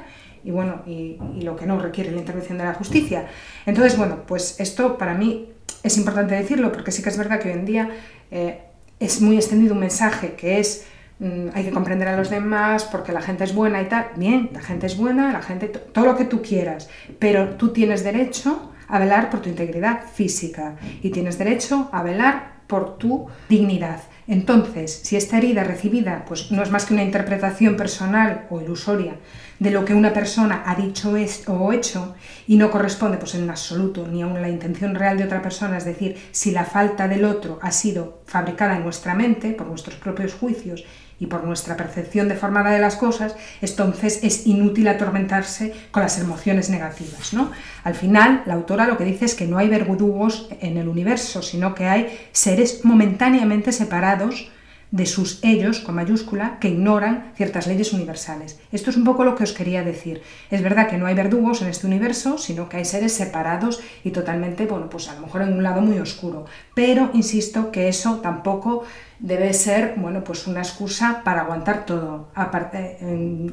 y 0.44 0.52
bueno, 0.52 0.82
y, 0.86 1.18
lo 1.42 1.56
que 1.56 1.66
no 1.66 1.80
requiere 1.80 2.12
la 2.12 2.20
intervención 2.20 2.58
de 2.58 2.66
la 2.66 2.74
justicia. 2.74 3.28
Entonces, 3.66 3.98
bueno, 3.98 4.24
pues 4.28 4.60
esto 4.60 4.98
para 4.98 5.14
mí 5.14 5.50
es 5.84 5.98
importante 5.98 6.36
decirlo 6.36 6.72
porque 6.72 6.92
sí 6.92 7.02
que 7.02 7.10
es 7.10 7.18
verdad 7.18 7.40
que 7.40 7.50
hoy 7.50 7.56
en 7.56 7.66
día 7.66 7.90
eh, 8.30 8.62
es 9.00 9.22
muy 9.22 9.36
extendido 9.36 9.74
un 9.74 9.80
mensaje 9.80 10.34
que 10.34 10.60
es 10.60 10.86
mm, 11.20 11.50
hay 11.54 11.66
que 11.66 11.72
comprender 11.72 12.08
a 12.08 12.18
los 12.18 12.30
demás 12.30 12.84
porque 12.84 13.12
la 13.12 13.22
gente 13.22 13.44
es 13.44 13.56
buena 13.56 13.82
y 13.82 13.86
tal. 13.86 14.08
Bien, 14.16 14.50
la 14.54 14.62
gente 14.62 14.86
es 14.86 14.98
buena, 14.98 15.32
la 15.32 15.42
gente, 15.42 15.68
todo 15.68 16.06
lo 16.06 16.16
que 16.16 16.26
tú 16.26 16.42
quieras, 16.42 16.90
pero 17.20 17.56
tú 17.56 17.70
tienes 17.70 18.04
derecho 18.04 18.72
a 18.88 19.00
velar 19.00 19.30
por 19.30 19.42
tu 19.42 19.50
integridad 19.50 20.02
física 20.14 20.76
y 21.02 21.10
tienes 21.10 21.38
derecho 21.38 21.90
a 21.92 22.04
velar 22.04 22.62
por 22.68 22.98
tu 22.98 23.28
dignidad. 23.50 24.02
Entonces, 24.28 25.02
si 25.04 25.18
esta 25.18 25.38
herida 25.38 25.64
recibida 25.64 26.24
pues, 26.26 26.52
no 26.52 26.64
es 26.64 26.72
más 26.72 26.86
que 26.86 26.94
una 26.94 27.04
interpretación 27.04 27.76
personal 27.76 28.48
o 28.50 28.62
ilusoria 28.62 29.16
de 29.62 29.70
lo 29.70 29.86
que 29.86 29.94
una 29.94 30.12
persona 30.12 30.64
ha 30.66 30.74
dicho 30.74 31.12
o 31.12 31.72
hecho 31.72 32.16
y 32.48 32.58
no 32.58 32.72
corresponde 32.72 33.20
pues 33.20 33.36
en 33.36 33.48
absoluto 33.48 34.08
ni 34.08 34.24
a 34.24 34.26
la 34.26 34.50
intención 34.50 34.96
real 34.96 35.20
de 35.20 35.26
otra 35.26 35.44
persona, 35.44 35.78
es 35.78 35.86
decir, 35.86 36.18
si 36.32 36.50
la 36.50 36.66
falta 36.66 37.08
del 37.08 37.26
otro 37.26 37.60
ha 37.62 37.72
sido 37.72 38.24
fabricada 38.26 38.76
en 38.76 38.84
nuestra 38.84 39.14
mente 39.14 39.52
por 39.52 39.68
nuestros 39.68 39.98
propios 39.98 40.34
juicios 40.34 40.84
y 41.20 41.28
por 41.28 41.44
nuestra 41.44 41.78
percepción 41.78 42.28
deformada 42.28 42.72
de 42.72 42.80
las 42.80 42.96
cosas, 42.96 43.36
entonces 43.62 44.22
es 44.24 44.48
inútil 44.48 44.88
atormentarse 44.88 45.76
con 45.92 46.02
las 46.02 46.18
emociones 46.18 46.72
negativas. 46.72 47.32
¿no? 47.32 47.52
Al 47.84 47.94
final, 47.94 48.42
la 48.48 48.56
autora 48.56 48.88
lo 48.88 48.98
que 48.98 49.06
dice 49.06 49.26
es 49.26 49.36
que 49.36 49.46
no 49.46 49.60
hay 49.60 49.70
verdugos 49.70 50.50
en 50.60 50.78
el 50.78 50.88
universo, 50.88 51.44
sino 51.44 51.76
que 51.76 51.86
hay 51.86 52.20
seres 52.32 52.84
momentáneamente 52.84 53.72
separados 53.72 54.50
de 54.92 55.06
sus 55.06 55.40
ellos, 55.44 55.80
con 55.80 55.96
mayúscula, 55.96 56.60
que 56.60 56.68
ignoran 56.68 57.32
ciertas 57.36 57.66
leyes 57.66 57.94
universales. 57.94 58.60
Esto 58.72 58.90
es 58.90 58.98
un 58.98 59.06
poco 59.06 59.24
lo 59.24 59.36
que 59.36 59.44
os 59.44 59.54
quería 59.54 59.84
decir. 59.84 60.22
Es 60.50 60.62
verdad 60.62 60.90
que 60.90 60.98
no 60.98 61.06
hay 61.06 61.16
verdugos 61.16 61.62
en 61.62 61.70
este 61.70 61.88
universo, 61.88 62.38
sino 62.38 62.68
que 62.68 62.78
hay 62.78 62.86
seres 62.86 63.14
separados 63.14 63.82
y 64.04 64.12
totalmente, 64.12 64.66
bueno, 64.66 64.90
pues 64.90 65.08
a 65.08 65.16
lo 65.16 65.22
mejor 65.22 65.44
en 65.44 65.54
un 65.54 65.64
lado 65.64 65.82
muy 65.82 65.98
oscuro. 66.00 66.46
Pero 66.76 67.10
insisto 67.14 67.72
que 67.72 67.88
eso 67.88 68.18
tampoco 68.18 68.84
debe 69.20 69.54
ser, 69.54 69.94
bueno, 69.98 70.24
pues 70.24 70.46
una 70.48 70.60
excusa 70.60 71.22
para 71.24 71.42
aguantar 71.42 71.86
todo. 71.86 72.28
Aparte, 72.36 72.98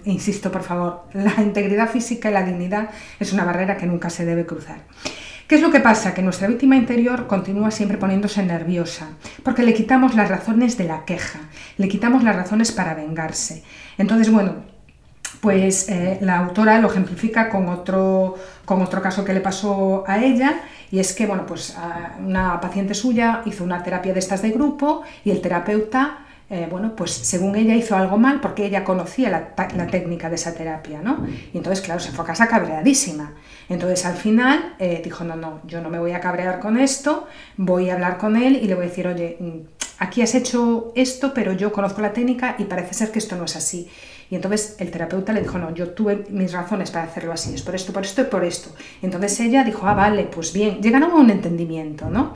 insisto, 0.05 0.51
por 0.51 0.65
favor, 0.65 1.05
la 1.13 1.35
integridad 1.41 1.89
física 1.89 2.31
y 2.31 2.33
la 2.33 2.43
dignidad 2.43 2.91
es 3.21 3.33
una 3.33 3.45
barrera 3.45 3.77
que 3.77 3.87
nunca 3.87 4.11
se 4.11 4.25
debe 4.25 4.45
cruzar. 4.45 4.81
¿Qué 5.49 5.55
es 5.55 5.63
lo 5.63 5.71
que 5.71 5.81
pasa? 5.81 6.13
Que 6.13 6.21
nuestra 6.21 6.47
víctima 6.47 6.77
interior 6.77 7.27
continúa 7.27 7.71
siempre 7.71 7.97
poniéndose 7.97 8.43
nerviosa, 8.43 9.09
porque 9.43 9.63
le 9.63 9.73
quitamos 9.73 10.15
las 10.15 10.29
razones 10.29 10.77
de 10.77 10.85
la 10.85 11.07
queja, 11.07 11.39
le 11.79 11.89
quitamos 11.89 12.23
las 12.23 12.37
razones 12.37 12.71
para 12.71 12.93
vengarse. 12.93 13.65
Entonces, 13.97 14.31
bueno, 14.31 14.57
pues 15.41 15.89
eh, 15.89 16.19
la 16.21 16.37
autora 16.37 16.79
lo 16.81 16.91
ejemplifica 16.91 17.49
con 17.49 17.71
otro, 17.71 18.35
con 18.67 18.83
otro 18.83 19.01
caso 19.01 19.25
que 19.25 19.33
le 19.33 19.41
pasó 19.41 20.05
a 20.07 20.19
ella, 20.19 20.61
y 20.91 20.99
es 20.99 21.15
que, 21.15 21.25
bueno, 21.25 21.47
pues 21.47 21.75
una 22.23 22.61
paciente 22.61 22.93
suya 22.93 23.41
hizo 23.47 23.65
una 23.65 23.83
terapia 23.83 24.13
de 24.13 24.19
estas 24.19 24.43
de 24.43 24.51
grupo 24.51 25.03
y 25.25 25.31
el 25.31 25.41
terapeuta 25.41 26.27
eh, 26.51 26.67
bueno, 26.71 26.97
pues 26.97 27.11
según 27.11 27.57
ella 27.57 27.75
hizo 27.75 27.95
algo 27.95 28.17
mal 28.17 28.41
porque 28.41 28.65
ella 28.65 28.83
conocía 28.83 29.29
la, 29.29 29.87
técnica 29.89 30.31
de 30.31 30.37
esa 30.37 30.55
terapia, 30.55 31.03
¿no? 31.03 31.27
Y 31.53 31.59
entonces, 31.59 31.85
claro, 31.85 32.01
se 32.01 32.11
fue 32.11 32.25
a 32.25 32.29
casa 32.29 32.49
cabreadísima. 32.49 33.35
Entonces, 33.69 34.07
al 34.07 34.17
final, 34.17 34.75
eh, 34.79 35.03
dijo, 35.05 35.25
no, 35.25 35.37
no, 35.37 35.61
yo 35.67 35.83
no 35.83 35.91
me 35.91 35.99
voy 35.99 36.13
a 36.13 36.21
cabrear 36.21 36.59
con 36.59 36.79
esto, 36.79 37.27
voy 37.59 37.91
a 37.91 37.95
hablar 37.95 38.17
con 38.17 38.37
él 38.37 38.57
y 38.63 38.67
le 38.67 38.75
voy 38.75 38.87
a 38.87 38.89
decir, 38.89 39.07
oye, 39.07 39.37
mm, 39.39 39.59
aquí 39.99 40.23
has 40.23 40.35
hecho 40.35 40.91
esto, 40.95 41.35
pero 41.35 41.53
yo 41.53 41.71
conozco 41.71 42.01
la 42.01 42.15
técnica 42.15 42.55
y 42.59 42.65
parece 42.65 42.95
ser 42.95 43.11
que 43.11 43.19
esto 43.19 43.37
no 43.37 43.45
es 43.45 43.55
así. 43.55 43.91
Y 44.31 44.35
entonces 44.35 44.77
el 44.79 44.91
terapeuta 44.91 45.35
le 45.35 45.43
dijo, 45.43 45.59
no, 45.59 45.75
yo 45.75 45.91
tuve 45.91 46.25
mis 46.31 46.53
razones 46.53 46.91
para 46.91 47.05
hacerlo 47.05 47.33
así, 47.33 47.55
es 47.55 47.63
por 47.63 47.75
esto, 47.75 47.93
por 47.93 48.05
esto 48.05 48.23
y 48.23 48.25
por 48.25 48.45
esto. 48.45 48.71
entonces 49.03 49.39
ella 49.41 49.65
dijo, 49.65 49.87
ah, 49.87 49.95
vale, 49.95 50.25
pues 50.25 50.55
bien, 50.55 50.81
llegaron 50.81 51.11
a 51.11 51.17
un 51.17 51.31
entendimiento, 51.31 52.09
¿no? 52.09 52.35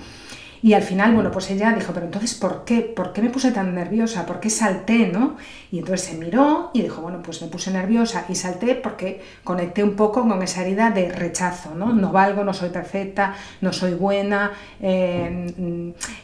Y 0.63 0.75
al 0.75 0.83
final, 0.83 1.13
bueno, 1.13 1.33
pues 1.33 1.51
ella 1.51 1.73
dijo, 1.73 1.93
pero 1.93 2.07
entonces, 2.07 2.35
¿por 2.35 2.65
qué? 2.65 2.81
¿Por 2.83 3.13
qué 3.13 3.21
me 3.21 3.31
puse 3.31 3.51
tan 3.51 3.75
nerviosa? 3.75 4.25
¿Por 4.27 4.39
qué 4.39 4.49
salté, 4.49 5.09
no? 5.09 5.37
Y 5.73 5.79
entonces 5.79 6.07
se 6.07 6.17
miró 6.17 6.71
y 6.73 6.83
dijo, 6.83 7.03
bueno, 7.03 7.21
pues 7.21 7.43
me 7.43 7.49
puse 7.49 7.73
nerviosa 7.73 8.27
y 8.29 8.37
salté 8.37 8.77
porque 8.77 9.21
conecté 9.43 9.83
un 9.83 9.97
poco 9.97 10.23
con 10.27 10.41
esa 10.43 10.63
herida 10.63 10.91
de 10.91 11.11
rechazo, 11.11 11.75
¿no? 11.75 11.93
No 11.93 12.13
valgo, 12.13 12.45
no 12.45 12.55
soy 12.55 12.71
perfecta, 12.71 13.35
no 13.61 13.73
soy 13.73 13.95
buena, 13.95 14.53
eh, 14.81 15.53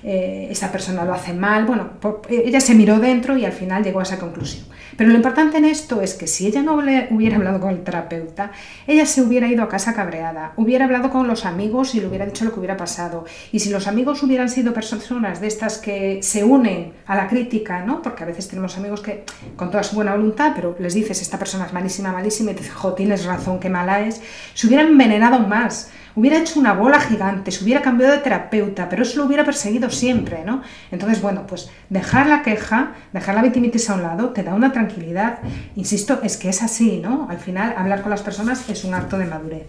eh, 0.05 0.49
esa 0.51 0.71
persona 0.71 1.05
lo 1.05 1.15
hace 1.15 1.35
mal. 1.35 1.65
Bueno, 1.65 1.91
ella 2.29 2.61
se 2.61 2.75
miró 2.75 3.01
dentro 3.01 3.37
y 3.37 3.45
al 3.45 3.53
final 3.53 3.83
llegó 3.83 3.99
a 3.99 4.05
esa 4.05 4.21
conclusión. 4.21 4.67
Pero 4.97 5.11
lo 5.11 5.17
importante 5.17 5.59
en 5.59 5.65
esto 5.65 6.03
es 6.03 6.15
que 6.15 6.27
si 6.27 6.47
ella 6.49 6.61
no 6.63 6.75
hubiera 6.75 7.37
hablado 7.37 7.61
con 7.61 7.71
el 7.71 7.85
terapeuta, 7.85 8.51
ella 8.87 9.07
se 9.07 9.23
hubiera 9.23 9.47
ido 9.47 9.63
a 9.63 9.69
casa 9.69 9.95
cabreada, 9.95 10.53
hubiera 10.57 10.87
hablado 10.87 11.11
con 11.11 11.29
los 11.29 11.45
amigos 11.47 11.95
y 11.95 12.01
le 12.01 12.09
hubiera 12.09 12.27
dicho 12.27 12.45
lo 12.45 12.53
que 12.53 12.59
hubiera 12.59 12.77
pasado. 12.77 13.25
Y 13.53 13.61
si 13.61 13.71
los 13.71 13.87
amigos 13.87 14.25
hubieran 14.29 14.49
sido 14.49 14.73
personas 14.73 15.41
de 15.41 15.47
estas 15.49 15.79
que 15.79 16.23
se 16.23 16.45
unen 16.45 16.93
a 17.07 17.17
la 17.17 17.29
crítica, 17.29 17.85
¿no? 17.85 18.03
Porque 18.03 18.23
a 18.23 18.27
veces 18.27 18.49
tenemos 18.49 18.77
amigos 18.77 19.01
que 19.01 19.25
con 19.57 19.71
toda 19.71 19.83
su 19.83 19.97
buena 19.97 20.13
voluntad, 20.13 20.53
pero 20.55 20.77
les 20.79 20.95
dices, 20.95 21.21
esta 21.21 21.39
persona 21.39 21.67
es 21.67 21.73
malísima, 21.73 22.13
malísima, 22.13 22.53
y 22.53 22.55
te 22.55 22.61
dices, 22.61 22.75
jo, 22.75 22.93
tienes 22.95 23.25
razón, 23.25 23.59
qué 23.59 23.69
mala 23.69 24.01
es, 24.01 24.21
se 24.55 24.67
hubieran 24.67 24.89
envenenado 24.89 25.41
más 25.41 25.91
hubiera 26.19 26.39
hecho 26.39 26.59
una 26.59 26.73
bola 26.73 26.99
gigante, 26.99 27.53
se 27.53 27.63
hubiera 27.63 27.81
cambiado 27.81 28.13
de 28.13 28.19
terapeuta, 28.19 28.89
pero 28.89 29.05
eso 29.05 29.19
lo 29.19 29.27
hubiera 29.27 29.45
perseguido 29.45 29.89
siempre, 29.89 30.43
¿no? 30.45 30.63
Entonces, 30.91 31.23
bueno, 31.23 31.47
pues 31.47 31.71
dejar 31.91 32.27
la 32.27 32.43
queja, 32.43 32.95
dejar 33.13 33.37
la 33.37 33.43
victimitis 33.43 33.89
a 33.89 33.95
un 33.95 34.03
lado, 34.03 34.31
te 34.31 34.43
da 34.43 34.53
una 34.55 34.73
tranquilidad. 34.73 35.39
Insisto, 35.77 36.19
es 36.25 36.37
que 36.37 36.49
es 36.49 36.61
así, 36.61 36.99
¿no? 36.99 37.29
Al 37.31 37.39
final, 37.39 37.73
hablar 37.77 38.03
con 38.03 38.11
las 38.11 38.23
personas 38.23 38.69
es 38.69 38.83
un 38.83 38.95
acto 38.95 39.17
de 39.17 39.27
madurez. 39.27 39.69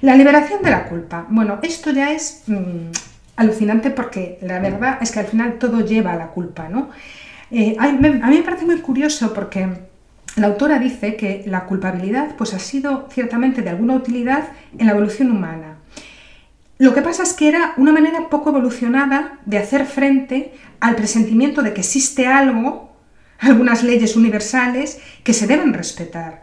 La 0.00 0.14
liberación 0.14 0.62
de 0.62 0.70
la 0.70 0.84
culpa. 0.88 1.26
Bueno, 1.28 1.58
esto 1.60 1.90
ya 1.90 2.12
es 2.12 2.44
mm, 2.46 2.92
alucinante 3.40 3.90
porque 3.90 4.38
la 4.42 4.58
verdad 4.58 4.98
es 5.00 5.10
que 5.10 5.20
al 5.20 5.26
final 5.26 5.58
todo 5.58 5.80
lleva 5.80 6.12
a 6.12 6.16
la 6.16 6.28
culpa, 6.28 6.68
¿no? 6.68 6.90
Eh, 7.50 7.74
a, 7.78 7.90
mí, 7.90 7.98
me 7.98 8.42
parece 8.42 8.66
muy 8.66 8.80
curioso 8.80 9.32
porque 9.32 9.66
la 10.36 10.46
autora 10.46 10.78
dice 10.78 11.16
que 11.16 11.42
la 11.46 11.64
culpabilidad 11.64 12.36
pues, 12.36 12.52
ha 12.52 12.58
sido 12.58 13.08
ciertamente 13.10 13.62
de 13.62 13.70
alguna 13.70 13.94
utilidad 13.94 14.44
en 14.78 14.86
la 14.86 14.92
evolución 14.92 15.30
humana. 15.30 15.78
Lo 16.76 16.92
que 16.94 17.00
pasa 17.00 17.22
es 17.22 17.32
que 17.32 17.48
era 17.48 17.72
una 17.78 17.92
manera 17.92 18.28
poco 18.28 18.50
evolucionada 18.50 19.38
de 19.46 19.58
hacer 19.58 19.86
frente 19.86 20.52
al 20.78 20.94
presentimiento 20.94 21.62
de 21.62 21.72
que 21.72 21.80
existe 21.80 22.26
algo, 22.26 22.94
algunas 23.38 23.82
leyes 23.82 24.16
universales 24.16 25.00
que 25.24 25.32
se 25.32 25.46
deben 25.46 25.72
respetar. 25.72 26.42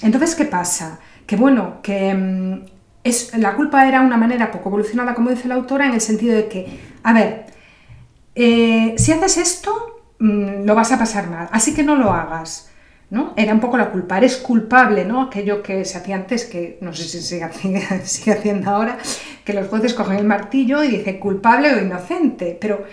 Entonces, 0.00 0.36
¿qué 0.36 0.44
pasa? 0.44 1.00
Que 1.26 1.34
bueno, 1.34 1.82
que 1.82 2.14
mm, 2.14 2.75
es, 3.08 3.36
la 3.36 3.54
culpa 3.54 3.86
era 3.86 4.00
una 4.00 4.16
manera 4.16 4.50
poco 4.50 4.68
evolucionada, 4.68 5.14
como 5.14 5.30
dice 5.30 5.48
la 5.48 5.54
autora, 5.54 5.86
en 5.86 5.94
el 5.94 6.00
sentido 6.00 6.34
de 6.34 6.48
que, 6.48 6.80
a 7.02 7.12
ver, 7.12 7.46
eh, 8.34 8.94
si 8.98 9.12
haces 9.12 9.36
esto, 9.36 10.02
mm, 10.18 10.64
lo 10.64 10.74
vas 10.74 10.92
a 10.92 10.98
pasar 10.98 11.28
mal, 11.28 11.48
así 11.52 11.74
que 11.74 11.82
no 11.82 11.96
lo 11.96 12.12
hagas. 12.12 12.70
¿no? 13.08 13.34
Era 13.36 13.54
un 13.54 13.60
poco 13.60 13.76
la 13.76 13.90
culpa, 13.90 14.18
eres 14.18 14.36
culpable, 14.36 15.04
¿no? 15.04 15.22
Aquello 15.22 15.62
que 15.62 15.84
se 15.84 15.96
hacía 15.96 16.16
antes, 16.16 16.44
que 16.44 16.78
no 16.80 16.92
sé 16.92 17.04
si 17.04 17.20
sigue, 17.20 17.48
sigue 18.04 18.32
haciendo 18.32 18.70
ahora, 18.70 18.98
que 19.44 19.52
los 19.52 19.68
jueces 19.68 19.94
cogen 19.94 20.18
el 20.18 20.24
martillo 20.24 20.82
y 20.82 20.88
dicen 20.88 21.20
culpable 21.20 21.72
o 21.72 21.80
inocente, 21.80 22.58
pero 22.60 22.84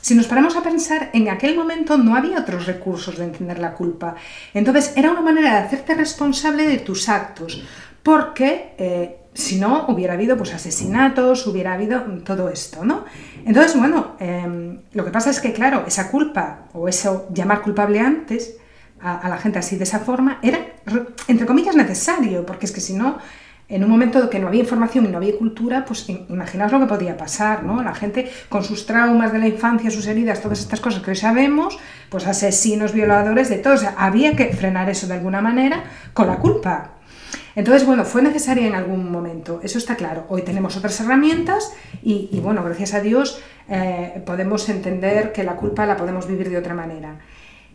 si 0.00 0.14
nos 0.14 0.26
paramos 0.26 0.56
a 0.56 0.62
pensar, 0.62 1.10
en 1.12 1.28
aquel 1.28 1.54
momento 1.54 1.98
no 1.98 2.16
había 2.16 2.38
otros 2.38 2.66
recursos 2.66 3.18
de 3.18 3.24
entender 3.24 3.58
la 3.58 3.74
culpa. 3.74 4.14
Entonces 4.54 4.94
era 4.96 5.10
una 5.10 5.20
manera 5.20 5.52
de 5.52 5.66
hacerte 5.66 5.94
responsable 5.94 6.66
de 6.66 6.78
tus 6.78 7.10
actos, 7.10 7.62
porque 8.02 8.74
eh, 8.78 9.17
si 9.38 9.54
no 9.54 9.86
hubiera 9.86 10.14
habido 10.14 10.36
pues, 10.36 10.52
asesinatos, 10.52 11.46
hubiera 11.46 11.74
habido 11.74 12.00
todo 12.24 12.48
esto, 12.48 12.84
¿no? 12.84 13.04
Entonces, 13.46 13.78
bueno, 13.78 14.16
em, 14.18 14.80
lo 14.92 15.04
que 15.04 15.12
pasa 15.12 15.30
es 15.30 15.38
que, 15.40 15.52
claro, 15.52 15.84
esa 15.86 16.10
culpa 16.10 16.64
o 16.72 16.88
eso 16.88 17.28
llamar 17.32 17.62
culpable 17.62 18.00
antes, 18.00 18.56
a, 19.00 19.28
la 19.28 19.38
gente 19.38 19.60
así 19.60 19.76
de 19.76 19.84
esa 19.84 20.00
forma, 20.00 20.40
era, 20.42 20.58
entre 21.28 21.46
comillas, 21.46 21.76
necesario, 21.76 22.44
porque 22.44 22.66
es 22.66 22.72
que 22.72 22.80
si 22.80 22.94
no, 22.94 23.18
en 23.68 23.84
un 23.84 23.90
momento 23.90 24.28
que 24.28 24.40
no 24.40 24.48
había 24.48 24.62
información 24.62 25.04
y 25.04 25.08
no 25.08 25.18
había 25.18 25.38
cultura, 25.38 25.84
pues 25.84 26.08
imaginaos 26.08 26.72
lo 26.72 26.80
que 26.80 26.86
podía 26.86 27.16
pasar, 27.16 27.62
¿no? 27.62 27.80
La 27.80 27.94
gente 27.94 28.28
con 28.48 28.64
sus 28.64 28.86
traumas 28.86 29.32
de 29.32 29.38
la 29.38 29.46
infancia, 29.46 29.88
sus 29.92 30.08
heridas, 30.08 30.42
todas 30.42 30.58
estas 30.58 30.80
cosas 30.80 31.00
que 31.00 31.12
hoy 31.12 31.16
sabemos, 31.16 31.78
pues 32.10 32.26
asesinos, 32.26 32.92
violadores, 32.92 33.48
de 33.50 33.58
todo. 33.58 33.74
O 33.74 33.78
sea, 33.78 33.94
había 33.98 34.34
que 34.34 34.52
frenar 34.52 34.90
eso 34.90 35.06
de 35.06 35.14
alguna 35.14 35.40
manera 35.40 35.84
con 36.12 36.26
la 36.26 36.38
culpa. 36.38 36.97
Entonces, 37.58 37.84
bueno, 37.84 38.04
fue 38.04 38.22
necesaria 38.22 38.68
en 38.68 38.76
algún 38.76 39.10
momento, 39.10 39.58
eso 39.64 39.78
está 39.78 39.96
claro. 39.96 40.26
Hoy 40.28 40.42
tenemos 40.42 40.76
otras 40.76 41.00
herramientas 41.00 41.74
y, 42.04 42.38
bueno, 42.40 42.62
gracias 42.62 42.94
a 42.94 43.00
Dios 43.00 43.42
eh, 43.68 44.22
podemos 44.24 44.68
entender 44.68 45.32
que 45.32 45.42
la 45.42 45.56
culpa 45.56 45.84
la 45.84 45.96
podemos 45.96 46.28
vivir 46.28 46.50
de 46.50 46.56
otra 46.56 46.74
manera. 46.74 47.18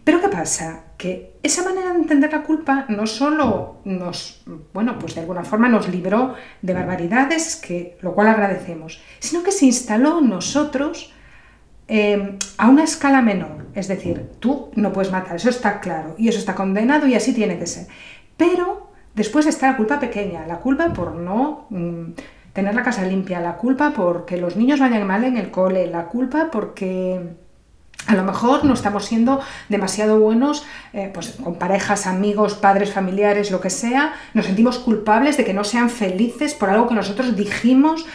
Pero 0.06 0.22
¿qué 0.22 0.30
pasa? 0.30 0.86
Que 0.96 1.36
esa 1.43 1.65
manera 1.65 1.91
de 1.91 2.00
entender 2.00 2.32
la 2.32 2.43
culpa 2.43 2.86
no 2.88 3.06
solo 3.06 3.82
nos, 3.84 4.46
bueno, 4.74 4.98
pues 4.98 5.15
de 5.15 5.22
alguna 5.22 5.43
forma 5.43 5.67
nos 5.67 5.89
libró 5.89 6.36
de 6.62 6.74
barbaridades, 6.74 7.58
que, 7.58 7.98
lo 8.00 8.13
cual 8.13 8.30
agradecemos, 8.30 9.02
sino 9.19 9.43
que 9.43 9.52
se 9.52 9.65
instaló 9.65 10.22
nosotros 10.22 11.12
eh, 11.89 12.39
a 12.58 12.69
una 12.69 12.86
escala 12.86 13.22
menor. 13.22 13.67
Es 13.76 13.89
decir, 13.89 14.30
tú 14.39 14.72
no 14.76 14.93
puedes 14.93 15.12
matar, 15.12 15.36
eso 15.36 15.50
está 15.50 15.82
claro, 15.82 16.15
y 16.17 16.30
eso 16.30 16.39
está 16.39 16.56
condenado 16.56 17.06
y 17.06 17.15
así 17.15 17.34
tiene 17.34 17.60
que 17.60 17.67
ser. 17.67 17.88
Pero 18.38 18.83
después 19.15 19.45
está 19.45 19.71
la 19.71 19.78
culpa 19.78 19.99
pequeña, 19.99 20.45
la 20.47 20.60
culpa 20.60 20.91
por 20.93 21.15
no 21.15 21.67
mm, 21.69 22.12
tener 22.54 22.76
la 22.76 22.84
casa 22.84 23.06
limpia, 23.06 23.39
la 23.39 23.58
culpa 23.58 23.91
porque 23.95 24.38
los 24.38 24.56
niños 24.56 24.80
vayan 24.80 25.06
mal 25.08 25.23
en 25.23 25.38
el 25.38 25.52
cole, 25.52 25.88
la 25.88 26.06
culpa 26.06 26.49
porque 26.52 27.36
a 28.08 28.15
lo 28.15 28.23
mejor 28.23 28.65
no 28.65 28.73
estamos 28.73 29.06
siendo 29.06 29.39
demasiado 29.69 30.19
buenos 30.19 30.65
eh, 30.91 31.10
pues, 31.13 31.38
con 31.43 31.56
parejas, 31.56 32.06
amigos, 32.06 32.56
padres, 32.56 32.91
familiares, 32.91 33.49
lo 33.49 33.62
que 33.62 33.69
sea. 33.69 34.13
Nos 34.34 34.45
sentimos 34.45 34.80
culpables 34.80 35.38
de 35.38 35.45
que 35.45 35.54
no 35.54 35.63
sean 35.63 35.89
felices 35.89 36.54
por 36.54 36.69
algo 36.69 36.88
que 36.88 36.95
nosotros 36.95 37.36
dijimos. 37.36 38.06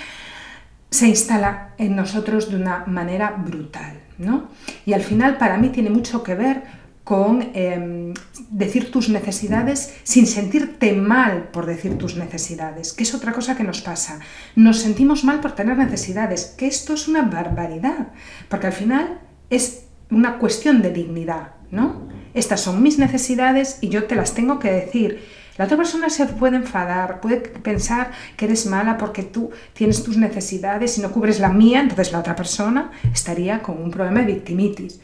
Se 0.90 1.08
instala 1.08 1.70
en 1.78 1.96
nosotros 1.96 2.50
de 2.50 2.56
una 2.56 2.84
manera 2.86 3.30
brutal. 3.30 4.00
¿no? 4.18 4.48
Y 4.84 4.92
al 4.92 5.02
final 5.02 5.38
para 5.38 5.56
mí 5.56 5.70
tiene 5.70 5.90
mucho 5.90 6.22
que 6.22 6.34
ver 6.34 6.62
con 7.08 7.40
em, 7.54 8.12
decir 8.50 8.90
tus 8.90 9.08
necesidades 9.08 9.94
sin 10.02 10.26
sentirte 10.26 10.92
mal 10.92 11.48
por 11.54 11.64
decir 11.64 11.96
tus 11.96 12.16
necesidades, 12.16 12.92
que 12.92 13.04
es 13.04 13.14
otra 13.14 13.32
cosa 13.32 13.56
que 13.56 13.64
nos 13.64 13.80
pasa. 13.80 14.20
Nos 14.56 14.80
sentimos 14.80 15.24
mal 15.24 15.40
por 15.40 15.52
tener 15.52 15.78
necesidades, 15.78 16.54
que 16.58 16.66
esto 16.66 16.92
es 16.92 17.08
una 17.08 17.22
barbaridad, 17.22 18.08
porque 18.50 18.66
al 18.66 18.74
final 18.74 19.20
es 19.48 19.84
una 20.10 20.36
cuestión 20.36 20.82
de 20.82 20.92
dignidad, 20.92 21.52
¿no? 21.70 22.08
estas 22.34 22.60
son 22.60 22.82
mis 22.82 22.98
necesidades 22.98 23.78
y 23.80 23.88
yo 23.88 24.04
te 24.04 24.14
las 24.14 24.34
tengo 24.34 24.58
que 24.58 24.70
decir. 24.70 25.24
La 25.56 25.64
otra 25.64 25.78
persona 25.78 26.10
se 26.10 26.26
puede 26.26 26.56
enfadar, 26.56 27.22
puede 27.22 27.38
pensar 27.38 28.10
que 28.36 28.44
eres 28.44 28.66
mala 28.66 28.98
porque 28.98 29.22
tú 29.22 29.50
tienes 29.72 30.04
tus 30.04 30.18
necesidades 30.18 30.98
y 30.98 31.00
no 31.00 31.10
cubres 31.10 31.40
la 31.40 31.48
mía, 31.48 31.80
entonces 31.80 32.12
la 32.12 32.20
otra 32.20 32.36
persona 32.36 32.92
estaría 33.14 33.62
con 33.62 33.82
un 33.82 33.90
problema 33.90 34.20
de 34.20 34.26
victimitis. 34.26 35.00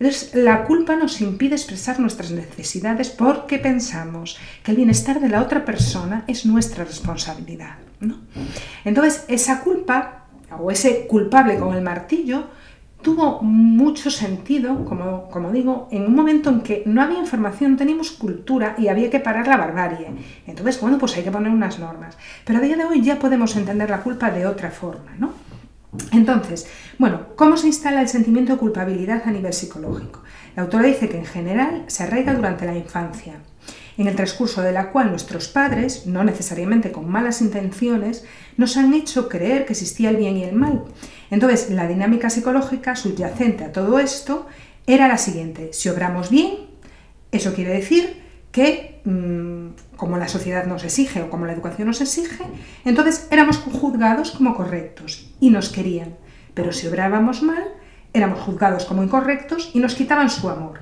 Entonces, 0.00 0.34
la 0.34 0.64
culpa 0.64 0.96
nos 0.96 1.20
impide 1.20 1.56
expresar 1.56 2.00
nuestras 2.00 2.30
necesidades 2.30 3.10
porque 3.10 3.58
pensamos 3.58 4.38
que 4.62 4.70
el 4.70 4.78
bienestar 4.78 5.20
de 5.20 5.28
la 5.28 5.42
otra 5.42 5.66
persona 5.66 6.24
es 6.26 6.46
nuestra 6.46 6.84
responsabilidad. 6.84 7.74
Entonces, 8.82 9.26
esa 9.28 9.60
culpa 9.60 10.24
o 10.58 10.70
ese 10.70 11.06
culpable 11.06 11.58
con 11.58 11.76
el 11.76 11.82
martillo 11.82 12.46
tuvo 13.02 13.42
mucho 13.42 14.10
sentido, 14.10 14.86
como, 14.86 15.28
como, 15.28 15.52
digo, 15.52 15.86
en 15.90 16.06
un 16.06 16.14
momento 16.14 16.48
en 16.48 16.62
que 16.62 16.82
no 16.86 17.02
había 17.02 17.18
información, 17.18 17.76
teníamos 17.76 18.10
cultura 18.10 18.76
y 18.78 18.88
había 18.88 19.10
que 19.10 19.20
parar 19.20 19.48
la 19.48 19.58
barbarie. 19.58 20.08
Entonces, 20.46 20.80
bueno, 20.80 20.96
pues 20.96 21.14
hay 21.18 21.24
que 21.24 21.30
poner 21.30 21.52
unas 21.52 21.78
normas. 21.78 22.16
Pero 22.46 22.58
a 22.58 22.62
día 22.62 22.76
de 22.76 22.84
hoy 22.84 23.02
ya 23.02 23.18
podemos 23.18 23.54
entender 23.54 23.90
la 23.90 24.00
culpa 24.00 24.30
de 24.30 24.46
otra 24.46 24.70
forma, 24.70 25.12
¿no? 25.18 25.34
Entonces, 26.12 26.68
bueno, 26.98 27.26
¿cómo 27.36 27.56
se 27.56 27.66
instala 27.66 28.00
el 28.00 28.08
sentimiento 28.08 28.52
de 28.52 28.58
culpabilidad 28.58 29.22
a 29.24 29.32
nivel 29.32 29.52
psicológico? 29.52 30.22
La 30.54 30.62
autora 30.62 30.86
dice 30.86 31.08
que 31.08 31.18
en 31.18 31.24
general 31.24 31.84
se 31.88 32.04
arraiga 32.04 32.34
durante 32.34 32.66
la 32.66 32.76
infancia, 32.76 33.34
en 33.98 34.06
el 34.06 34.14
transcurso 34.14 34.62
de 34.62 34.72
la 34.72 34.92
cual 34.92 35.10
nuestros 35.10 35.48
padres, 35.48 36.06
no 36.06 36.22
necesariamente 36.22 36.92
con 36.92 37.08
malas 37.08 37.40
intenciones, 37.40 38.24
nos 38.56 38.76
han 38.76 38.94
hecho 38.94 39.28
creer 39.28 39.66
que 39.66 39.72
existía 39.72 40.10
el 40.10 40.16
bien 40.16 40.36
y 40.36 40.44
el 40.44 40.54
mal. 40.54 40.84
Entonces, 41.30 41.70
la 41.70 41.88
dinámica 41.88 42.30
psicológica 42.30 42.94
subyacente 42.94 43.64
a 43.64 43.72
todo 43.72 43.98
esto 43.98 44.46
era 44.86 45.08
la 45.08 45.18
siguiente. 45.18 45.70
Si 45.72 45.88
obramos 45.88 46.30
bien, 46.30 46.68
eso 47.32 47.52
quiere 47.52 47.72
decir 47.72 48.22
que, 48.52 49.00
mm, 49.04 49.96
como 49.96 50.18
la 50.18 50.28
sociedad 50.28 50.66
nos 50.66 50.84
exige 50.84 51.22
o 51.22 51.30
como 51.30 51.46
la 51.46 51.52
educación 51.52 51.88
nos 51.88 52.00
exige, 52.00 52.44
entonces 52.84 53.26
éramos 53.30 53.58
juzgados 53.58 54.30
como 54.32 54.56
correctos 54.56 55.29
y 55.40 55.50
nos 55.50 55.70
querían. 55.70 56.16
Pero 56.54 56.72
si 56.72 56.86
obrábamos 56.86 57.42
mal, 57.42 57.64
éramos 58.12 58.40
juzgados 58.40 58.84
como 58.84 59.02
incorrectos 59.02 59.70
y 59.74 59.80
nos 59.80 59.94
quitaban 59.94 60.30
su 60.30 60.48
amor. 60.48 60.80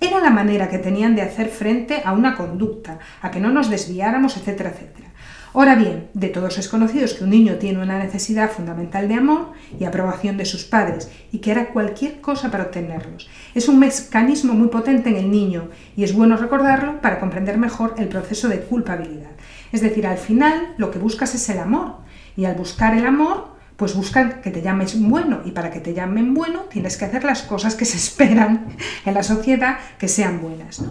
Era 0.00 0.20
la 0.20 0.30
manera 0.30 0.68
que 0.68 0.78
tenían 0.78 1.16
de 1.16 1.22
hacer 1.22 1.48
frente 1.48 2.02
a 2.04 2.12
una 2.12 2.36
conducta, 2.36 3.00
a 3.20 3.30
que 3.30 3.40
no 3.40 3.50
nos 3.50 3.68
desviáramos, 3.68 4.36
etcétera, 4.36 4.70
etcétera. 4.70 5.08
Ahora 5.56 5.74
bien, 5.74 6.08
de 6.12 6.28
todos 6.28 6.58
es 6.58 6.68
conocido 6.68 7.06
que 7.16 7.24
un 7.24 7.30
niño 7.30 7.54
tiene 7.54 7.82
una 7.82 7.98
necesidad 7.98 8.50
fundamental 8.50 9.08
de 9.08 9.14
amor 9.14 9.52
y 9.80 9.84
aprobación 9.84 10.36
de 10.36 10.44
sus 10.44 10.64
padres 10.64 11.10
y 11.32 11.38
que 11.38 11.50
hará 11.50 11.70
cualquier 11.70 12.20
cosa 12.20 12.50
para 12.50 12.64
obtenerlos. 12.64 13.28
Es 13.54 13.66
un 13.66 13.78
mecanismo 13.78 14.52
muy 14.52 14.68
potente 14.68 15.08
en 15.08 15.16
el 15.16 15.30
niño 15.30 15.70
y 15.96 16.04
es 16.04 16.14
bueno 16.14 16.36
recordarlo 16.36 17.00
para 17.00 17.18
comprender 17.18 17.56
mejor 17.56 17.94
el 17.96 18.08
proceso 18.08 18.48
de 18.48 18.60
culpabilidad. 18.60 19.30
Es 19.72 19.80
decir, 19.80 20.06
al 20.06 20.18
final 20.18 20.74
lo 20.76 20.90
que 20.90 20.98
buscas 20.98 21.34
es 21.34 21.48
el 21.48 21.58
amor 21.58 21.96
y 22.36 22.44
al 22.44 22.54
buscar 22.54 22.94
el 22.94 23.06
amor 23.06 23.55
pues 23.76 23.94
buscan 23.94 24.40
que 24.42 24.50
te 24.50 24.62
llames 24.62 25.00
bueno 25.00 25.40
y 25.44 25.52
para 25.52 25.70
que 25.70 25.80
te 25.80 25.94
llamen 25.94 26.34
bueno 26.34 26.60
tienes 26.70 26.96
que 26.96 27.04
hacer 27.04 27.24
las 27.24 27.42
cosas 27.42 27.74
que 27.74 27.84
se 27.84 27.96
esperan 28.04 28.66
en 29.04 29.14
la 29.14 29.22
sociedad 29.22 29.78
que 29.98 30.08
sean 30.08 30.40
buenas. 30.40 30.82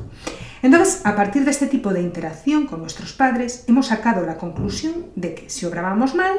Entonces, 0.62 1.02
a 1.04 1.15
partir 1.15 1.45
de 1.45 1.52
este 1.52 1.67
tipo 1.67 1.93
de 1.93 2.02
interacción 2.02 2.65
con 2.65 2.80
nuestros 2.82 3.13
padres, 3.13 3.65
hemos 3.67 3.88
sacado 3.88 4.26
la 4.26 4.38
conclusión 4.38 5.08
de 5.15 5.36
que 5.36 5.50
si 5.50 5.65
obrábamos 5.65 6.15
mal, 6.15 6.38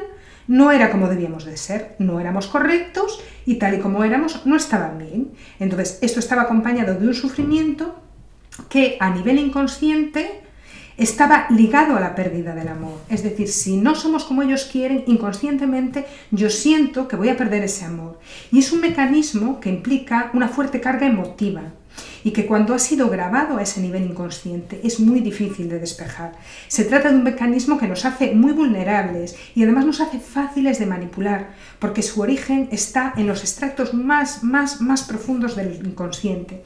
no 0.48 0.72
era 0.72 0.90
como 0.90 1.08
debíamos 1.08 1.44
de 1.44 1.56
ser, 1.56 1.94
no 1.98 2.18
éramos 2.18 2.46
correctos 2.46 3.20
y 3.44 3.56
tal 3.56 3.74
y 3.74 3.78
como 3.78 4.04
éramos 4.04 4.46
no 4.46 4.56
estaban 4.56 4.98
bien. 4.98 5.32
Entonces, 5.60 5.98
esto 6.02 6.20
estaba 6.20 6.42
acompañado 6.42 6.94
de 6.94 7.06
un 7.06 7.14
sufrimiento 7.14 8.00
que 8.68 8.96
a 9.00 9.10
nivel 9.10 9.38
inconsciente 9.38 10.42
estaba 10.96 11.46
ligado 11.50 11.96
a 11.96 12.00
la 12.00 12.14
pérdida 12.14 12.54
del 12.54 12.68
amor. 12.68 13.00
Es 13.08 13.22
decir, 13.22 13.48
si 13.48 13.76
no 13.76 13.94
somos 13.94 14.24
como 14.24 14.42
ellos 14.42 14.68
quieren, 14.70 15.04
inconscientemente 15.06 16.06
yo 16.30 16.50
siento 16.50 17.08
que 17.08 17.16
voy 17.16 17.28
a 17.28 17.36
perder 17.36 17.64
ese 17.64 17.84
amor. 17.84 18.18
Y 18.50 18.60
es 18.60 18.72
un 18.72 18.80
mecanismo 18.80 19.60
que 19.60 19.68
implica 19.68 20.30
una 20.32 20.48
fuerte 20.48 20.80
carga 20.80 21.06
emotiva 21.06 21.62
y 22.24 22.32
que 22.32 22.46
cuando 22.46 22.74
ha 22.74 22.78
sido 22.78 23.08
grabado 23.08 23.58
a 23.58 23.62
ese 23.62 23.80
nivel 23.80 24.04
inconsciente 24.04 24.80
es 24.82 25.00
muy 25.00 25.20
difícil 25.20 25.68
de 25.68 25.78
despejar. 25.78 26.32
Se 26.68 26.84
trata 26.84 27.10
de 27.10 27.16
un 27.16 27.24
mecanismo 27.24 27.78
que 27.78 27.86
nos 27.86 28.04
hace 28.04 28.34
muy 28.34 28.52
vulnerables 28.52 29.36
y 29.54 29.62
además 29.62 29.86
nos 29.86 30.00
hace 30.00 30.18
fáciles 30.18 30.78
de 30.78 30.86
manipular, 30.86 31.50
porque 31.78 32.02
su 32.02 32.20
origen 32.20 32.68
está 32.72 33.14
en 33.16 33.26
los 33.26 33.40
extractos 33.40 33.94
más, 33.94 34.42
más, 34.42 34.80
más 34.80 35.04
profundos 35.04 35.56
del 35.56 35.86
inconsciente. 35.86 36.62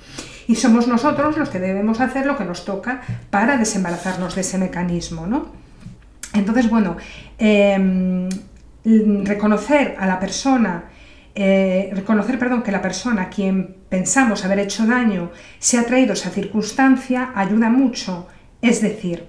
Y 0.48 0.56
somos 0.56 0.88
nosotros 0.88 1.36
los 1.36 1.48
que 1.48 1.60
debemos 1.60 2.00
hacer 2.00 2.26
lo 2.26 2.36
que 2.36 2.44
nos 2.44 2.64
toca 2.64 3.02
para 3.30 3.56
desembarazarnos 3.56 4.34
de 4.34 4.40
ese 4.40 4.58
mecanismo. 4.58 5.26
¿no? 5.26 5.48
Entonces, 6.32 6.70
bueno, 6.70 6.96
em, 7.38 8.28
reconocer 9.24 9.96
a 9.98 10.06
la 10.06 10.18
persona 10.18 10.84
eh, 11.42 11.90
reconocer 11.94 12.38
perdón, 12.38 12.62
que 12.62 12.70
la 12.70 12.82
persona 12.82 13.22
a 13.22 13.30
quien 13.30 13.76
pensamos 13.88 14.44
haber 14.44 14.58
hecho 14.58 14.86
daño 14.86 15.30
se 15.58 15.78
ha 15.78 15.84
traído 15.84 16.12
esa 16.12 16.30
circunstancia 16.30 17.32
ayuda 17.34 17.70
mucho. 17.70 18.28
Es 18.60 18.82
decir, 18.82 19.26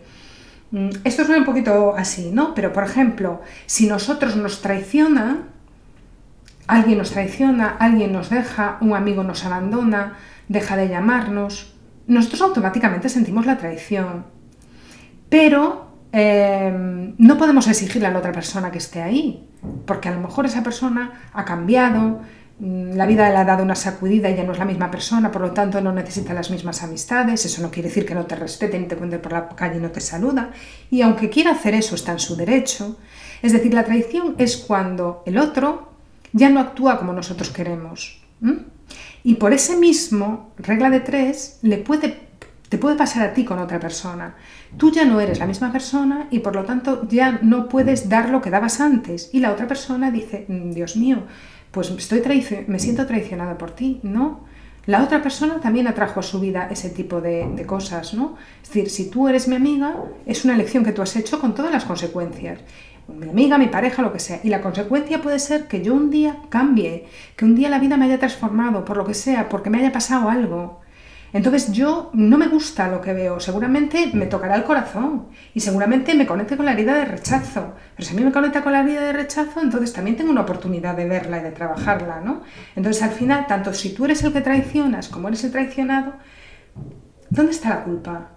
mm, 0.72 0.90
esto 1.06 1.24
suena 1.24 1.40
un 1.40 1.46
poquito 1.46 1.96
así, 1.96 2.32
¿no? 2.34 2.54
Pero 2.54 2.74
por 2.74 2.84
ejemplo, 2.84 3.42
si 3.66 3.88
nosotros 3.88 4.36
nos 4.36 4.62
traiciona, 4.62 5.48
alguien 6.68 6.98
nos 6.98 7.12
traiciona, 7.12 7.78
alguien 7.80 8.12
nos 8.12 8.30
deja, 8.30 8.78
un 8.82 8.94
amigo 8.94 9.24
nos 9.24 9.46
abandona, 9.46 10.18
deja 10.50 10.76
de 10.76 10.90
llamarnos, 10.90 11.76
nosotros 12.08 12.42
automáticamente 12.42 13.08
sentimos 13.08 13.46
la 13.46 13.58
traición. 13.58 14.26
Pero 15.30 15.92
Em, 16.14 17.16
no 17.18 17.38
podemos 17.38 17.68
exigirle 17.68 18.08
a 18.08 18.12
la 18.12 18.20
otra 18.20 18.34
persona 18.34 18.70
que 18.72 18.80
esté 18.80 19.02
ahí, 19.02 19.48
porque 19.86 20.10
a 20.10 20.14
lo 20.14 20.22
mejor 20.22 20.46
esa 20.46 20.64
persona 20.64 21.30
ha 21.34 21.46
cambiado, 21.46 22.22
mm, 22.60 22.94
la 22.94 23.06
vida 23.06 23.30
le 23.30 23.38
ha 23.38 23.46
dado 23.46 23.64
una 23.64 23.76
sacudida 23.76 24.30
y 24.30 24.36
ya 24.36 24.44
no 24.44 24.54
es 24.54 24.60
la 24.60 24.66
misma 24.66 24.90
persona, 24.90 25.32
por 25.32 25.42
lo 25.42 25.52
tanto 25.52 25.82
no 25.82 25.92
necesita 25.92 26.34
las 26.34 26.50
mismas 26.50 26.84
amistades, 26.84 27.46
eso 27.46 27.62
no 27.62 27.72
quiere 27.72 27.90
decir 27.90 28.06
que 28.06 28.16
no 28.16 28.26
te 28.26 28.36
respete 28.36 28.80
ni 28.80 28.88
te 28.88 28.96
cuente 28.96 29.20
por 29.20 29.34
la 29.34 29.50
calle 29.50 29.78
y 29.78 29.82
no 29.82 29.92
te 29.92 30.02
saluda, 30.02 30.52
y 30.90 31.02
aunque 31.02 31.30
quiera 31.30 31.52
hacer 31.52 31.74
eso 31.74 31.96
está 31.96 32.12
en 32.12 32.20
su 32.20 32.36
derecho. 32.36 32.98
Es 33.42 33.54
decir, 33.54 33.74
la 33.74 33.84
traición 33.84 34.36
es 34.38 34.58
cuando 34.58 35.24
el 35.26 35.40
otro 35.40 35.94
ya 36.32 36.50
no 36.50 36.60
actúa 36.60 37.00
como 37.00 37.12
nosotros 37.12 37.50
queremos. 37.50 38.22
Y 39.24 39.36
por 39.36 39.54
ese 39.54 39.78
mismo, 39.78 40.52
regla 40.58 40.90
de 40.90 41.00
tres, 41.00 41.60
le 41.62 41.78
puede 41.78 42.32
te 42.72 42.78
puede 42.78 42.96
pasar 42.96 43.28
a 43.28 43.34
ti 43.34 43.44
con 43.44 43.60
otra 43.60 43.82
persona. 43.82 44.34
Tú 44.78 44.92
ya 44.92 45.06
no 45.06 45.20
eres 45.20 45.40
la 45.40 45.48
misma 45.48 45.72
persona 45.72 46.28
y 46.32 46.40
por 46.40 46.56
lo 46.56 46.64
tanto 46.64 47.08
ya 47.08 47.40
no 47.42 47.68
puedes 47.68 48.10
dar 48.10 48.30
lo 48.30 48.42
que 48.42 48.50
dabas 48.50 48.80
antes. 48.80 49.30
Y 49.34 49.40
la 49.40 49.52
otra 49.52 49.68
persona 49.68 50.12
dice, 50.12 50.46
mm, 50.48 50.72
Dios 50.72 50.96
mío, 50.96 51.24
pues 51.72 51.90
estoy 51.90 52.22
me 52.68 52.80
siento 52.80 53.06
traicionada 53.06 53.58
por 53.58 53.72
ti, 53.72 54.00
¿no? 54.04 54.42
La 54.88 55.04
otra 55.04 55.22
persona 55.22 55.60
también 55.60 55.88
atrajo 55.88 56.20
a 56.20 56.24
su 56.24 56.40
vida 56.40 56.68
ese 56.72 56.90
tipo 56.90 57.22
de, 57.22 57.48
de, 57.56 57.66
cosas, 57.66 58.16
¿no? 58.16 58.36
Es 58.64 58.70
decir, 58.70 58.90
si 58.90 59.10
tú 59.12 59.28
eres 59.28 59.48
mi 59.48 59.56
amiga, 59.56 59.96
es 60.26 60.44
una 60.44 60.56
elección 60.56 60.84
que 60.84 60.92
tú 60.92 61.04
has 61.04 61.16
hecho 61.16 61.40
con 61.40 61.54
todas 61.54 61.72
las 61.72 61.86
consecuencias. 61.86 62.60
Mi 63.08 63.30
amiga, 63.30 63.58
mi 63.58 63.68
pareja, 63.68 64.02
lo 64.02 64.12
que 64.12 64.20
sea. 64.20 64.40
Y 64.44 64.50
la 64.50 64.62
consecuencia 64.62 65.22
puede 65.22 65.38
ser 65.38 65.68
que 65.68 65.84
yo 65.84 65.94
un 65.94 66.10
día 66.10 66.38
cambie, 66.50 67.06
que 67.36 67.46
un 67.46 67.56
día 67.56 67.70
la 67.70 67.80
vida 67.80 67.98
me 67.98 68.06
haya 68.06 68.18
transformado, 68.18 68.84
por 68.84 68.98
lo 68.98 69.06
que 69.06 69.14
sea, 69.14 69.50
porque 69.50 69.70
me 69.70 69.80
haya 69.80 69.92
pasado 69.92 70.30
algo. 70.30 70.81
Entonces 71.34 71.72
yo 71.72 72.10
no 72.14 72.38
me 72.38 72.48
gusta 72.48 72.90
lo 72.90 73.00
que 73.00 73.14
veo, 73.14 73.40
seguramente 73.40 74.12
me 74.14 74.26
tocará 74.26 74.56
el 74.56 74.64
corazón 74.64 75.28
y 75.54 75.62
seguramente 75.62 76.14
me 76.14 76.28
conecte 76.28 76.58
con 76.58 76.66
la 76.66 76.74
herida 76.74 76.94
de 76.96 77.06
rechazo, 77.06 77.74
pero 77.96 78.08
si 78.08 78.14
a 78.14 78.20
mí 78.20 78.26
me 78.26 78.32
conecta 78.32 78.64
con 78.64 78.74
la 78.74 78.82
herida 78.82 79.02
de 79.02 79.14
rechazo, 79.14 79.62
entonces 79.62 79.94
también 79.94 80.18
tengo 80.18 80.32
una 80.32 80.42
oportunidad 80.42 80.96
de 80.96 81.08
verla 81.08 81.40
y 81.40 81.44
de 81.44 81.52
trabajarla, 81.52 82.20
¿no? 82.20 82.42
Entonces 82.76 83.02
al 83.04 83.12
final, 83.12 83.48
tanto 83.48 83.74
si 83.74 83.94
tú 83.94 84.06
eres 84.06 84.24
el 84.24 84.34
que 84.34 84.42
traicionas 84.42 85.08
como 85.08 85.30
eres 85.30 85.44
el 85.44 85.52
traicionado, 85.52 86.14
¿dónde 87.30 87.52
está 87.52 87.70
la 87.70 87.84
culpa? 87.84 88.32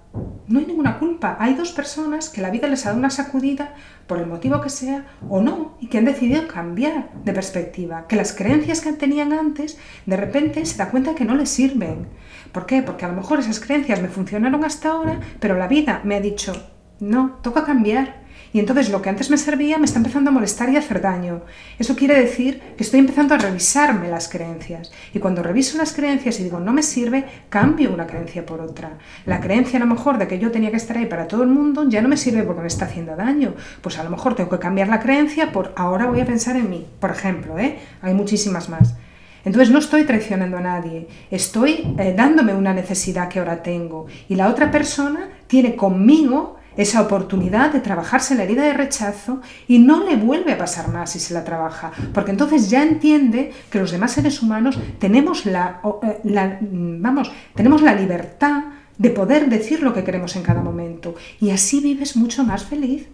No 0.47 0.59
hay 0.59 0.67
ninguna 0.67 0.99
culpa. 0.99 1.37
Hay 1.41 1.55
dos 1.55 1.73
personas 1.73 2.29
que 2.29 2.41
la 2.41 2.51
vida 2.51 2.69
les 2.69 2.85
ha 2.85 2.91
dado 2.91 2.99
una 2.99 3.11
sacudida 3.11 3.75
por 4.07 4.19
el 4.19 4.27
motivo 4.27 4.61
que 4.61 4.69
sea 4.69 5.07
o 5.29 5.41
no 5.41 5.77
y 5.81 5.89
que 5.89 5.99
han 5.99 6.05
decidido 6.05 6.47
cambiar 6.47 7.11
de 7.25 7.33
perspectiva. 7.33 8.07
Que 8.07 8.17
las 8.17 8.33
creencias 8.33 8.81
que 8.81 8.93
tenían 8.93 9.33
antes 9.33 9.79
de 10.07 10.17
repente 10.17 10.65
se 10.67 10.77
da 10.77 10.91
cuenta 10.91 11.15
que 11.15 11.25
no 11.25 11.35
les 11.35 11.49
sirven. 11.49 12.09
¿Por 12.55 12.67
qué? 12.67 12.83
Porque 12.83 13.05
a 13.05 13.09
lo 13.09 13.15
mejor 13.15 13.41
esas 13.41 13.59
creencias 13.59 14.01
me 14.01 14.07
funcionaron 14.07 14.65
hasta 14.65 14.91
ahora, 14.91 15.19
pero 15.41 15.59
la 15.59 15.67
vida 15.67 16.01
me 16.05 16.15
ha 16.15 16.21
dicho, 16.21 16.53
no, 17.01 17.41
toca 17.43 17.65
cambiar. 17.65 18.23
Y 18.53 18.61
entonces 18.61 18.91
lo 18.91 19.03
que 19.03 19.09
antes 19.09 19.29
me 19.29 19.39
servía 19.39 19.79
me 19.79 19.87
está 19.87 19.99
empezando 19.99 20.31
a 20.31 20.33
molestar 20.33 20.69
y 20.69 20.77
a 20.77 20.79
hacer 20.79 21.01
daño. 21.01 21.43
Eso 21.81 21.97
quiere 21.97 22.15
decir 22.15 22.61
que 22.77 22.85
estoy 22.85 23.01
empezando 23.01 23.35
a 23.35 23.39
revisarme 23.39 24.09
las 24.09 24.29
creencias. 24.29 24.93
Y 25.13 25.19
cuando 25.19 25.43
reviso 25.43 25.77
las 25.77 25.93
creencias 25.93 26.39
y 26.39 26.45
digo, 26.45 26.61
no 26.61 26.73
me 26.73 26.85
sirve, 26.85 27.25
cambio 27.49 27.93
una 27.93 28.07
creencia 28.07 28.47
por 28.47 28.61
otra. 28.61 28.99
La 29.27 29.41
creencia 29.41 29.79
a 29.79 29.81
lo 29.81 29.93
mejor 29.93 30.19
de 30.19 30.29
que 30.29 30.39
yo 30.39 30.53
tenía 30.53 30.71
que 30.71 30.77
estar 30.77 30.97
ahí 30.97 31.07
para 31.07 31.27
todo 31.27 31.43
el 31.43 31.49
mundo 31.49 31.89
ya 31.89 32.03
no 32.03 32.09
me 32.09 32.17
sirve 32.17 32.45
porque 32.45 32.61
me 32.61 32.69
está 32.69 32.85
haciendo 32.85 33.17
daño. 33.17 33.55
Pues 33.81 33.99
a 33.99 34.05
lo 34.05 34.11
mejor 34.11 34.37
tengo 34.37 34.51
que 34.51 34.61
cambiar 34.61 34.87
la 34.87 35.01
creencia 35.01 35.51
por 35.51 35.73
ahora 35.75 36.07
voy 36.07 36.21
a 36.21 36.25
pensar 36.25 36.55
en 36.55 36.71
mí. 36.71 36.87
Por 37.01 37.11
ejemplo, 37.11 37.59
¿eh? 37.59 37.81
hay 38.01 38.15
muchísimas 38.15 38.69
más. 38.69 38.95
Entonces 39.45 39.71
no 39.71 39.79
estoy 39.79 40.05
traicionando 40.05 40.57
a 40.57 40.61
nadie, 40.61 41.07
estoy 41.31 41.95
eh, 41.99 42.15
dándome 42.17 42.55
una 42.55 42.73
necesidad 42.73 43.29
que 43.29 43.39
ahora 43.39 43.63
tengo 43.63 44.07
y 44.29 44.37
la 44.37 44.49
otra 44.49 44.71
persona 44.71 45.29
tiene 45.47 45.77
conmigo 45.77 46.57
esa 46.77 47.03
oportunidad 47.03 47.73
de 47.73 47.81
trabajarse 47.81 48.35
la 48.35 48.45
herida 48.45 48.65
de 48.65 48.73
rechazo 48.73 49.41
y 49.69 49.79
no 49.79 50.05
le 50.05 50.17
vuelve 50.17 50.53
a 50.53 50.59
pasar 50.59 50.89
más 50.89 51.11
si 51.11 51.21
se 51.21 51.35
la 51.35 51.45
trabaja, 51.45 51.93
porque 52.13 52.33
entonces 52.33 52.69
ya 52.69 52.83
entiende 52.83 53.53
que 53.71 53.79
los 53.79 53.93
demás 53.93 54.13
seres 54.13 54.43
humanos 54.43 54.79
tenemos 54.99 55.47
la, 55.47 55.81
eh, 56.03 56.21
la 56.25 56.59
vamos, 56.61 57.31
tenemos 57.55 57.83
la 57.83 57.95
libertad 57.95 58.65
de 58.99 59.11
poder 59.11 59.49
decir 59.49 59.83
lo 59.83 59.93
que 59.93 60.05
queremos 60.05 60.37
en 60.37 60.43
cada 60.43 60.63
momento 60.63 61.15
y 61.41 61.51
así 61.51 61.81
vives 61.81 62.17
mucho 62.17 62.45
más 62.45 62.65
feliz. 62.65 63.07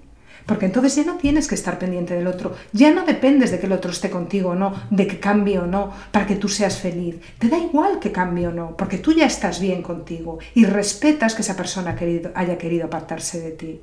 Porque 0.50 0.66
entonces 0.66 0.96
ya 0.96 1.04
no 1.04 1.14
tienes 1.16 1.46
que 1.46 1.54
estar 1.54 1.78
pendiente 1.78 2.14
del 2.14 2.26
otro, 2.26 2.56
ya 2.72 2.90
no 2.92 3.06
dependes 3.06 3.52
de 3.52 3.60
que 3.60 3.66
el 3.66 3.72
otro 3.72 3.92
esté 3.92 4.10
contigo 4.10 4.50
o 4.50 4.54
no, 4.56 4.74
de 4.90 5.06
que 5.06 5.20
cambie 5.20 5.60
o 5.60 5.66
no, 5.68 5.92
para 6.10 6.26
que 6.26 6.34
tú 6.34 6.48
seas 6.48 6.76
feliz. 6.76 7.20
Te 7.38 7.48
da 7.48 7.56
igual 7.56 8.00
que 8.00 8.10
cambie 8.10 8.48
o 8.48 8.50
no, 8.50 8.76
porque 8.76 8.98
tú 8.98 9.12
ya 9.12 9.26
estás 9.26 9.60
bien 9.60 9.80
contigo 9.80 10.40
y 10.56 10.64
respetas 10.64 11.36
que 11.36 11.42
esa 11.42 11.54
persona 11.54 11.96
haya 12.34 12.58
querido 12.58 12.86
apartarse 12.86 13.40
de 13.40 13.50
ti. 13.52 13.80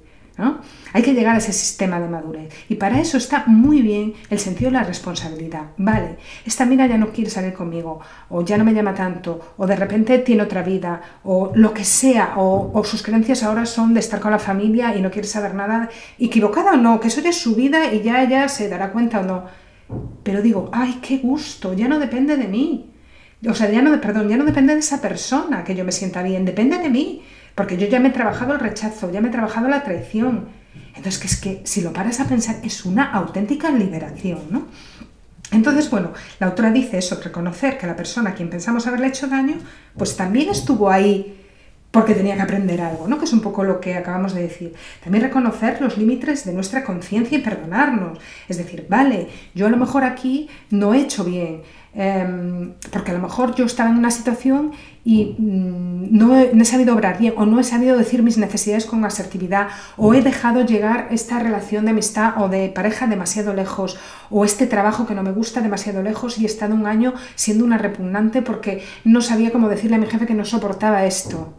Hay 0.93 1.01
que 1.01 1.13
llegar 1.13 1.35
a 1.35 1.39
ese 1.39 1.51
sistema 1.51 1.99
de 1.99 2.07
madurez. 2.07 2.53
Y 2.69 2.75
para 2.75 2.99
eso 2.99 3.17
está 3.17 3.45
muy 3.47 3.81
bien 3.81 4.13
el 4.29 4.39
sentido 4.39 4.69
de 4.69 4.77
la 4.77 4.83
responsabilidad. 4.83 5.71
Vale, 5.77 6.17
esta 6.45 6.63
amiga 6.63 6.85
ya 6.85 6.97
no 6.97 7.09
quiere 7.09 7.29
salir 7.29 7.53
conmigo, 7.53 7.99
o 8.29 8.43
ya 8.43 8.57
no 8.57 8.63
me 8.63 8.73
llama 8.73 8.93
tanto, 8.93 9.53
o 9.57 9.65
de 9.65 9.75
repente 9.75 10.19
tiene 10.19 10.43
otra 10.43 10.61
vida, 10.61 11.01
o 11.23 11.51
lo 11.55 11.73
que 11.73 11.83
sea, 11.83 12.33
o, 12.37 12.83
sus 12.83 13.01
creencias 13.01 13.43
ahora 13.43 13.65
son 13.65 13.93
de 13.93 13.99
estar 13.99 14.19
con 14.19 14.31
la 14.31 14.39
familia 14.39 14.95
y 14.95 15.01
no 15.01 15.11
quiere 15.11 15.27
saber 15.27 15.55
nada, 15.55 15.89
equivocada 16.19 16.73
o 16.73 16.77
no, 16.77 16.99
que 16.99 17.07
eso 17.07 17.21
ya 17.21 17.31
es 17.31 17.37
su 17.37 17.55
vida 17.55 17.91
y 17.91 18.01
ya 18.01 18.23
ella 18.23 18.47
se 18.47 18.69
dará 18.69 18.91
cuenta 18.91 19.21
o 19.21 19.23
no. 19.23 19.45
Pero 20.23 20.41
digo, 20.41 20.69
ay, 20.71 20.99
qué 21.01 21.17
gusto, 21.17 21.73
ya 21.73 21.87
no 21.87 21.99
depende 21.99 22.37
de 22.37 22.47
mí. 22.47 22.93
O 23.47 23.53
sea, 23.53 23.69
ya 23.69 23.81
no, 23.81 23.99
perdón, 23.99 24.29
ya 24.29 24.37
no 24.37 24.45
depende 24.45 24.73
de 24.73 24.79
esa 24.79 25.01
persona 25.01 25.63
que 25.63 25.75
yo 25.75 25.83
me 25.83 25.91
sienta 25.91 26.23
bien, 26.23 26.45
depende 26.45 26.77
de 26.77 26.89
mí 26.89 27.23
porque 27.57 27.75
yo 27.75 27.87
ya 27.87 27.99
me 27.99 28.09
he 28.09 28.11
trabajado 28.11 28.53
el 28.53 28.59
rechazo, 28.59 29.11
ya 29.11 29.19
me 29.19 29.29
he 29.29 29.31
trabajado 29.31 29.67
la 29.67 29.83
traición. 29.83 30.49
Entonces, 30.95 31.17
que 31.17 31.27
es 31.27 31.37
que 31.37 31.61
si 31.63 31.81
lo 31.81 31.91
paras 31.91 32.19
a 32.19 32.25
pensar, 32.25 32.57
es 32.63 32.85
una 32.85 33.11
auténtica 33.11 33.71
liberación, 33.71 34.41
¿no? 34.51 34.67
Entonces, 35.49 35.89
bueno, 35.89 36.11
la 36.39 36.47
autora 36.47 36.69
dice 36.69 36.99
eso, 36.99 37.19
reconocer 37.19 37.79
que 37.79 37.87
la 37.87 37.95
persona 37.95 38.29
a 38.29 38.33
quien 38.35 38.51
pensamos 38.51 38.85
haberle 38.85 39.07
hecho 39.07 39.25
daño, 39.25 39.55
pues 39.97 40.15
también 40.15 40.49
estuvo 40.49 40.91
ahí 40.91 41.46
porque 41.99 42.13
tenía 42.13 42.35
que 42.35 42.41
aprender 42.41 42.81
algo, 42.81 43.07
¿no? 43.07 43.17
Que 43.17 43.25
es 43.25 43.33
un 43.33 43.41
poco 43.41 43.63
lo 43.63 43.79
que 43.79 43.95
acabamos 43.95 44.33
de 44.33 44.43
decir. 44.43 44.73
También 45.03 45.23
reconocer 45.23 45.81
los 45.81 45.97
límites 45.97 46.45
de 46.45 46.53
nuestra 46.53 46.83
conciencia 46.83 47.37
y 47.37 47.41
perdonarnos. 47.41 48.19
Es 48.47 48.57
decir, 48.57 48.85
vale, 48.89 49.27
yo 49.53 49.65
a 49.67 49.69
lo 49.69 49.77
mejor 49.77 50.03
aquí 50.03 50.49
no 50.69 50.93
he 50.93 51.01
hecho 51.01 51.23
bien, 51.23 51.61
Em, 51.99 52.73
porque 52.91 53.09
a 53.09 53.15
lo 53.15 53.21
mejor 53.21 53.55
yo 53.55 53.65
estaba 53.65 53.89
en 53.89 53.97
una 53.97 54.11
situación 54.11 54.71
y 55.03 55.35
mm, 55.39 56.15
no, 56.15 56.37
he, 56.37 56.63
sabido 56.63 56.93
obrar 56.93 57.17
bien 57.17 57.33
o 57.37 57.47
no 57.47 57.59
he 57.59 57.63
sabido 57.63 57.97
decir 57.97 58.21
mis 58.21 58.37
necesidades 58.37 58.85
con 58.85 59.03
asertividad 59.03 59.69
o 59.95 60.13
he 60.13 60.21
dejado 60.21 60.63
llegar 60.63 61.07
esta 61.09 61.39
relación 61.39 61.85
de 61.85 61.91
amistad 61.91 62.39
o 62.39 62.49
de 62.49 62.69
pareja 62.69 63.07
demasiado 63.07 63.55
lejos 63.55 63.97
o 64.29 64.45
este 64.45 64.67
trabajo 64.67 65.07
que 65.07 65.15
no 65.15 65.23
me 65.23 65.31
gusta 65.31 65.61
demasiado 65.61 66.03
lejos 66.03 66.37
y 66.37 66.43
he 66.43 66.45
estado 66.45 66.75
un 66.75 66.85
año 66.85 67.15
siendo 67.33 67.65
una 67.65 67.79
repugnante 67.79 68.43
porque 68.43 68.83
no 69.03 69.21
sabía 69.21 69.51
cómo 69.51 69.67
decirle 69.67 69.95
a 69.95 69.99
mi 69.99 70.05
jefe 70.05 70.27
que 70.27 70.35
no 70.35 70.45
soportaba 70.45 71.03
esto. 71.03 71.55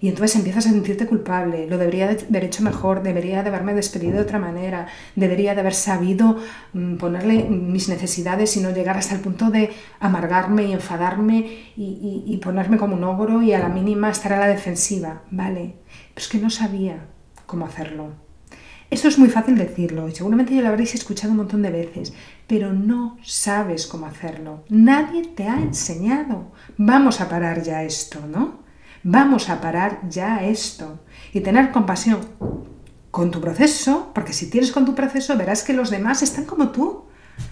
Y 0.00 0.08
entonces 0.08 0.36
empiezas 0.36 0.66
a 0.66 0.70
sentirte 0.70 1.06
culpable, 1.06 1.66
lo 1.68 1.78
debería 1.78 2.06
de 2.06 2.24
haber 2.28 2.44
hecho 2.44 2.62
mejor, 2.62 3.02
debería 3.02 3.42
de 3.42 3.48
haberme 3.48 3.74
despedido 3.74 4.14
de 4.14 4.20
otra 4.20 4.38
manera, 4.38 4.86
debería 5.14 5.54
de 5.54 5.60
haber 5.60 5.74
sabido 5.74 6.38
mm, 6.74 6.96
ponerle 6.96 7.44
mis 7.44 7.88
necesidades 7.88 8.56
y 8.56 8.60
no 8.60 8.70
llegar 8.70 8.96
hasta 8.96 9.14
el 9.14 9.20
punto 9.20 9.50
de 9.50 9.70
amargarme 10.00 10.64
y 10.64 10.72
enfadarme 10.72 11.72
y, 11.76 12.40
ponerme 12.42 12.76
como 12.76 12.96
un 12.96 13.04
ogro 13.04 13.42
y 13.42 13.52
a 13.52 13.58
la 13.58 13.68
mínima 13.68 14.10
estar 14.10 14.32
a 14.34 14.38
la 14.38 14.46
defensiva. 14.46 15.22
Vale, 15.30 15.76
pero 16.14 16.24
es 16.24 16.28
que 16.28 16.38
no 16.38 16.50
sabía 16.50 17.06
cómo 17.46 17.64
hacerlo. 17.64 18.26
Esto 18.88 19.08
es 19.08 19.18
muy 19.18 19.28
fácil 19.28 19.56
decirlo 19.58 20.08
y 20.08 20.14
seguramente 20.14 20.54
ya 20.54 20.62
lo 20.62 20.68
habréis 20.68 20.94
escuchado 20.94 21.32
un 21.32 21.38
montón 21.38 21.62
de 21.62 21.70
veces, 21.70 22.12
pero 22.46 22.72
no 22.72 23.18
sabes 23.24 23.86
cómo 23.86 24.06
hacerlo. 24.06 24.62
Nadie 24.68 25.26
te 25.26 25.48
ha 25.48 25.60
enseñado. 25.60 26.52
Vamos 26.76 27.20
a 27.20 27.28
parar 27.28 27.62
ya 27.62 27.82
esto, 27.82 28.20
¿no? 28.26 28.65
Vamos 29.08 29.50
a 29.50 29.60
parar 29.60 30.00
ya 30.10 30.44
esto 30.44 30.98
y 31.32 31.38
tener 31.40 31.70
compasión 31.70 32.18
con 33.12 33.30
tu 33.30 33.40
proceso, 33.40 34.10
porque 34.12 34.32
si 34.32 34.50
tienes 34.50 34.72
con 34.72 34.84
tu 34.84 34.96
proceso 34.96 35.36
verás 35.36 35.62
que 35.62 35.74
los 35.74 35.90
demás 35.90 36.22
están 36.22 36.44
como 36.44 36.70
tú. 36.70 37.04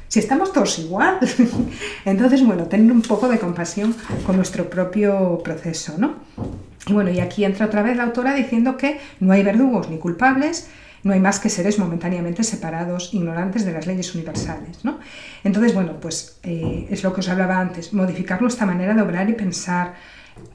Si 0.09 0.19
estamos 0.19 0.53
todos 0.53 0.81
igual. 0.81 1.21
Entonces, 2.05 2.45
bueno, 2.45 2.65
tener 2.65 2.91
un 2.91 3.03
poco 3.03 3.29
de 3.29 3.39
compasión 3.39 3.95
con 4.27 4.35
nuestro 4.35 4.69
propio 4.69 5.39
proceso, 5.45 5.95
¿no? 5.97 6.17
Y 6.89 6.93
bueno, 6.93 7.11
y 7.11 7.21
aquí 7.21 7.45
entra 7.45 7.67
otra 7.67 7.85
vez 7.85 7.97
la 7.97 8.03
autora 8.03 8.35
diciendo 8.35 8.77
que 8.77 8.99
no 9.21 9.33
hay 9.33 9.45
verdugos 9.45 9.89
ni 9.91 9.99
culpables, 9.99 10.69
no 11.05 11.13
hay 11.13 11.21
más 11.21 11.39
que 11.39 11.51
seres 11.51 11.79
momentáneamente 11.79 12.43
separados, 12.43 13.15
ignorantes 13.15 13.65
de 13.65 13.73
las 13.73 13.87
leyes 13.87 14.13
universales. 14.17 14.85
¿no? 14.85 14.99
Entonces, 15.45 15.73
bueno, 15.73 16.01
pues 16.01 16.41
eh, 16.43 16.89
es 16.91 17.05
lo 17.05 17.15
que 17.15 17.21
os 17.21 17.29
hablaba 17.29 17.61
antes, 17.61 17.93
modificar 17.93 18.43
nuestra 18.43 18.67
manera 18.67 18.93
de 18.93 19.03
obrar 19.03 19.31
y 19.31 19.35
pensar, 19.35 19.95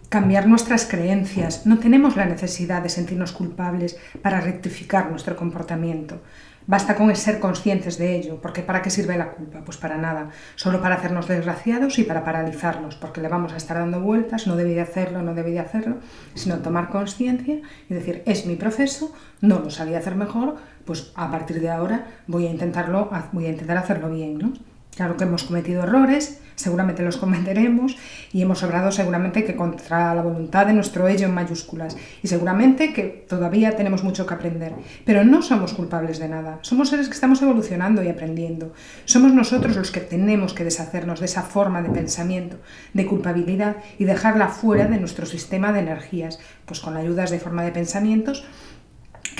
cambiar 0.10 0.48
nuestras 0.48 0.86
creencias. 0.86 1.66
No 1.66 1.80
tenemos 1.80 2.16
la 2.16 2.26
necesidad 2.26 2.82
de 2.82 2.90
sentirnos 2.90 3.32
culpables 3.32 3.98
para 4.22 4.42
rectificar 4.42 5.10
nuestro 5.10 5.36
comportamiento. 5.36 6.22
Basta 6.70 6.96
con 6.96 7.16
ser 7.16 7.40
conscientes 7.40 7.98
de 7.98 8.16
ello, 8.16 8.40
porque 8.42 8.62
¿para 8.62 8.84
qué 8.84 8.92
sirve 8.92 9.18
la 9.18 9.32
culpa? 9.32 9.62
Pues 9.66 9.78
para 9.78 9.98
nada, 9.98 10.30
solo 10.56 10.80
para 10.82 10.96
hacernos 10.96 11.28
desgraciados 11.28 11.98
y 11.98 12.04
para 12.04 12.24
paralizarnos, 12.24 12.94
porque 12.94 13.22
le 13.22 13.28
vamos 13.28 13.54
a 13.54 13.58
estar 13.58 13.78
dando 13.78 14.02
vueltas, 14.02 14.46
no 14.46 14.56
debí 14.56 14.76
de 14.76 14.82
hacerlo, 14.82 15.24
no 15.24 15.34
debí 15.34 15.52
de 15.52 15.62
hacerlo, 15.62 15.98
sino 16.36 16.60
tomar 16.60 16.90
conciencia 16.90 17.60
y 17.90 17.94
decir, 17.94 18.22
es 18.28 18.46
mi 18.46 18.56
proceso, 18.56 19.12
no 19.42 19.58
lo 19.58 19.72
sabía 19.72 19.98
hacer 19.98 20.14
mejor, 20.14 20.58
pues 20.86 21.12
a 21.16 21.32
partir 21.32 21.60
de 21.60 21.72
ahora 21.72 22.06
voy 22.28 22.46
a 22.46 22.52
intentarlo, 22.52 23.10
voy 23.32 23.48
a 23.48 23.50
intentar 23.50 23.78
hacerlo 23.78 24.12
bien, 24.12 24.38
¿no? 24.38 24.54
Claro 24.96 25.18
que 25.18 25.24
hemos 25.24 25.46
cometido 25.46 25.82
errores, 25.82 26.40
seguramente 26.60 27.04
los 27.04 27.16
cometeremos 27.16 27.96
y 28.34 28.42
hemos 28.42 28.62
obrado 28.64 28.92
seguramente 28.92 29.46
que 29.46 29.56
contra 29.56 30.14
la 30.14 30.22
voluntad 30.22 30.68
de 30.68 30.74
nuestro 30.74 31.08
ello 31.08 31.26
en 31.26 31.34
mayúsculas. 31.34 31.96
Y 32.22 32.28
seguramente 32.28 32.92
que 32.92 33.26
todavía 33.28 33.78
tenemos 33.78 34.04
mucho 34.04 34.28
que 34.28 34.34
aprender, 34.34 34.74
pero 35.06 35.24
no 35.24 35.42
somos 35.42 35.74
culpables 35.74 36.20
de 36.20 36.28
nada, 36.28 36.60
somos 36.62 36.90
seres 36.90 37.08
que 37.08 37.14
estamos 37.14 37.42
evolucionando 37.42 38.04
y 38.04 38.10
aprendiendo. 38.10 38.74
Somos 39.06 39.34
nosotros 39.34 39.78
los 39.78 39.92
que 39.92 40.02
tenemos 40.02 40.54
que 40.54 40.66
deshacernos 40.66 41.22
de 41.22 41.28
esa 41.28 41.44
forma 41.44 41.82
de 41.82 41.90
pensamiento, 41.90 42.58
de 42.94 43.06
culpabilidad 43.06 43.78
y 43.98 44.04
dejarla 44.04 44.50
fuera 44.50 44.88
de 44.88 45.00
nuestro 45.00 45.26
sistema 45.26 45.72
de 45.72 45.80
energías, 45.80 46.40
pues 46.66 46.82
con 46.82 46.98
ayudas 46.98 47.32
de 47.32 47.40
forma 47.40 47.64
de 47.64 47.72
pensamientos 47.72 48.44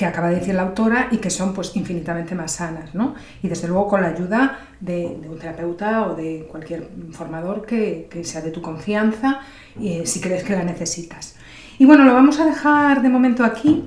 que 0.00 0.06
acaba 0.06 0.30
de 0.30 0.36
decir 0.36 0.54
la 0.54 0.62
autora 0.62 1.08
y 1.10 1.18
que 1.18 1.28
son 1.28 1.52
pues 1.52 1.76
infinitamente 1.76 2.34
más 2.34 2.52
sanas, 2.52 2.94
¿no? 2.94 3.14
Y 3.42 3.48
desde 3.48 3.68
luego 3.68 3.86
con 3.86 4.00
la 4.00 4.08
ayuda 4.08 4.58
de, 4.80 5.14
un 5.28 5.38
terapeuta 5.38 6.06
o 6.06 6.14
de 6.14 6.48
cualquier 6.50 6.88
formador 7.12 7.66
que, 7.66 8.08
sea 8.24 8.40
de 8.40 8.50
tu 8.50 8.62
confianza 8.62 9.40
eh, 9.78 10.04
si 10.06 10.22
crees 10.22 10.42
que 10.42 10.54
la 10.54 10.64
necesitas. 10.64 11.36
Y 11.78 11.84
bueno, 11.84 12.04
lo 12.04 12.14
vamos 12.14 12.40
a 12.40 12.46
dejar 12.46 13.02
de 13.02 13.10
momento 13.10 13.44
aquí. 13.44 13.84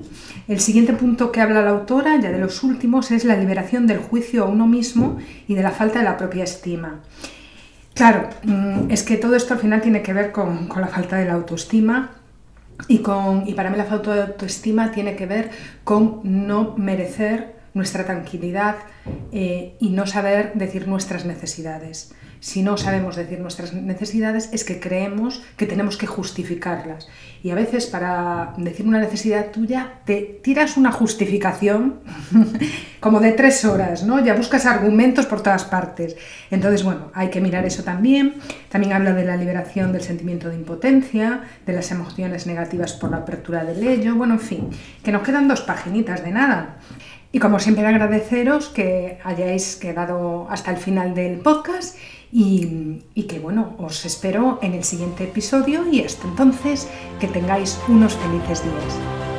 El 0.47 0.59
siguiente 0.59 0.93
punto 0.93 1.31
que 1.31 1.41
habla 1.41 1.63
la 1.63 1.71
autora, 1.71 2.19
ya 2.21 2.29
de 2.29 2.37
los 2.37 2.61
últimos, 2.61 3.09
es 3.09 3.25
la 3.25 3.35
liberación 3.35 3.87
del 3.87 3.97
juicio 3.97 4.43
a 4.43 4.47
uno 4.47 4.67
mismo 4.67 5.17
y 5.47 5.55
de 5.55 5.63
la 5.63 5.71
falta 5.71 5.97
de 5.97 6.05
la 6.05 6.15
propia 6.15 6.43
estima. 6.43 6.99
Claro, 7.95 8.29
mm, 8.43 8.91
es 8.91 9.01
que 9.01 9.17
todo 9.17 9.35
esto 9.35 9.55
al 9.55 9.59
final 9.59 9.81
tiene 9.81 10.03
que 10.03 10.13
ver 10.13 10.31
con, 10.31 10.67
con 10.67 10.81
la 10.81 10.89
falta 10.89 11.15
de 11.17 11.25
la 11.25 11.33
autoestima 11.33 12.11
y, 12.87 12.99
con, 12.99 13.47
y 13.47 13.53
para 13.53 13.69
mí 13.69 13.77
la 13.77 13.85
falta 13.85 14.13
de 14.13 14.21
autoestima 14.21 14.91
tiene 14.91 15.15
que 15.15 15.25
ver 15.25 15.51
con 15.83 16.21
no 16.23 16.75
merecer 16.77 17.55
nuestra 17.73 18.05
tranquilidad 18.05 18.75
eh, 19.31 19.75
y 19.79 19.89
no 19.89 20.05
saber 20.05 20.53
decir 20.55 20.87
nuestras 20.87 21.25
necesidades 21.25 22.13
si 22.43 22.61
no 22.61 22.75
sabemos 22.75 23.15
decir 23.15 23.39
nuestras 23.39 23.73
necesidades 23.73 24.49
es 24.51 24.65
que 24.65 24.81
creemos 24.81 25.41
que 25.55 25.65
tenemos 25.65 25.95
que 25.95 26.07
justificarlas. 26.07 27.07
Y 27.41 27.51
a 27.51 27.55
veces 27.55 27.85
para 27.85 28.53
decir 28.57 28.85
una 28.85 28.99
necesidad 28.99 29.51
tuya 29.51 30.01
te 30.03 30.41
tiras 30.43 30.75
una 30.75 30.91
justificación 30.91 32.01
como 32.99 33.21
de 33.21 33.31
tres 33.31 33.63
horas, 33.63 34.03
¿no? 34.03 34.21
Ya 34.21 34.33
buscas 34.33 34.65
argumentos 34.65 35.25
por 35.25 35.41
todas 35.41 35.63
partes. 35.63 36.17
Entonces, 36.51 36.83
bueno, 36.83 37.11
hay 37.13 37.29
que 37.29 37.39
mirar 37.39 37.65
eso 37.65 37.81
también. 37.83 38.33
También 38.67 38.91
habla 38.91 39.13
de 39.13 39.23
la 39.23 39.37
liberación 39.37 39.93
del 39.93 40.01
sentimiento 40.01 40.49
de 40.49 40.55
impotencia, 40.55 41.43
de 41.65 41.71
las 41.71 41.91
emociones 41.91 42.45
negativas 42.45 42.91
por 42.91 43.09
la 43.09 43.17
apertura 43.19 43.63
del 43.63 43.87
ello, 43.87 44.15
bueno, 44.15 44.33
en 44.33 44.41
fin, 44.41 44.69
que 45.01 45.13
nos 45.13 45.23
quedan 45.23 45.47
dos 45.47 45.61
paginitas 45.61 46.25
de 46.25 46.31
nada. 46.31 46.75
Y 47.31 47.39
como 47.39 47.57
siempre 47.57 47.87
agradeceros 47.87 48.69
que 48.69 49.17
hayáis 49.23 49.75
quedado 49.77 50.45
hasta 50.51 50.69
el 50.69 50.77
final 50.77 51.15
del 51.15 51.39
podcast 51.39 51.97
y, 52.33 53.23
que 53.27 53.39
bueno, 53.39 53.75
os 53.77 54.05
espero 54.05 54.57
en 54.63 54.73
el 54.73 54.83
siguiente 54.83 55.25
episodio 55.25 55.87
y 55.91 56.01
hasta 56.01 56.27
entonces 56.27 56.87
que 57.19 57.27
tengáis 57.27 57.79
unos 57.87 58.15
felices 58.15 58.63
días. 58.63 59.32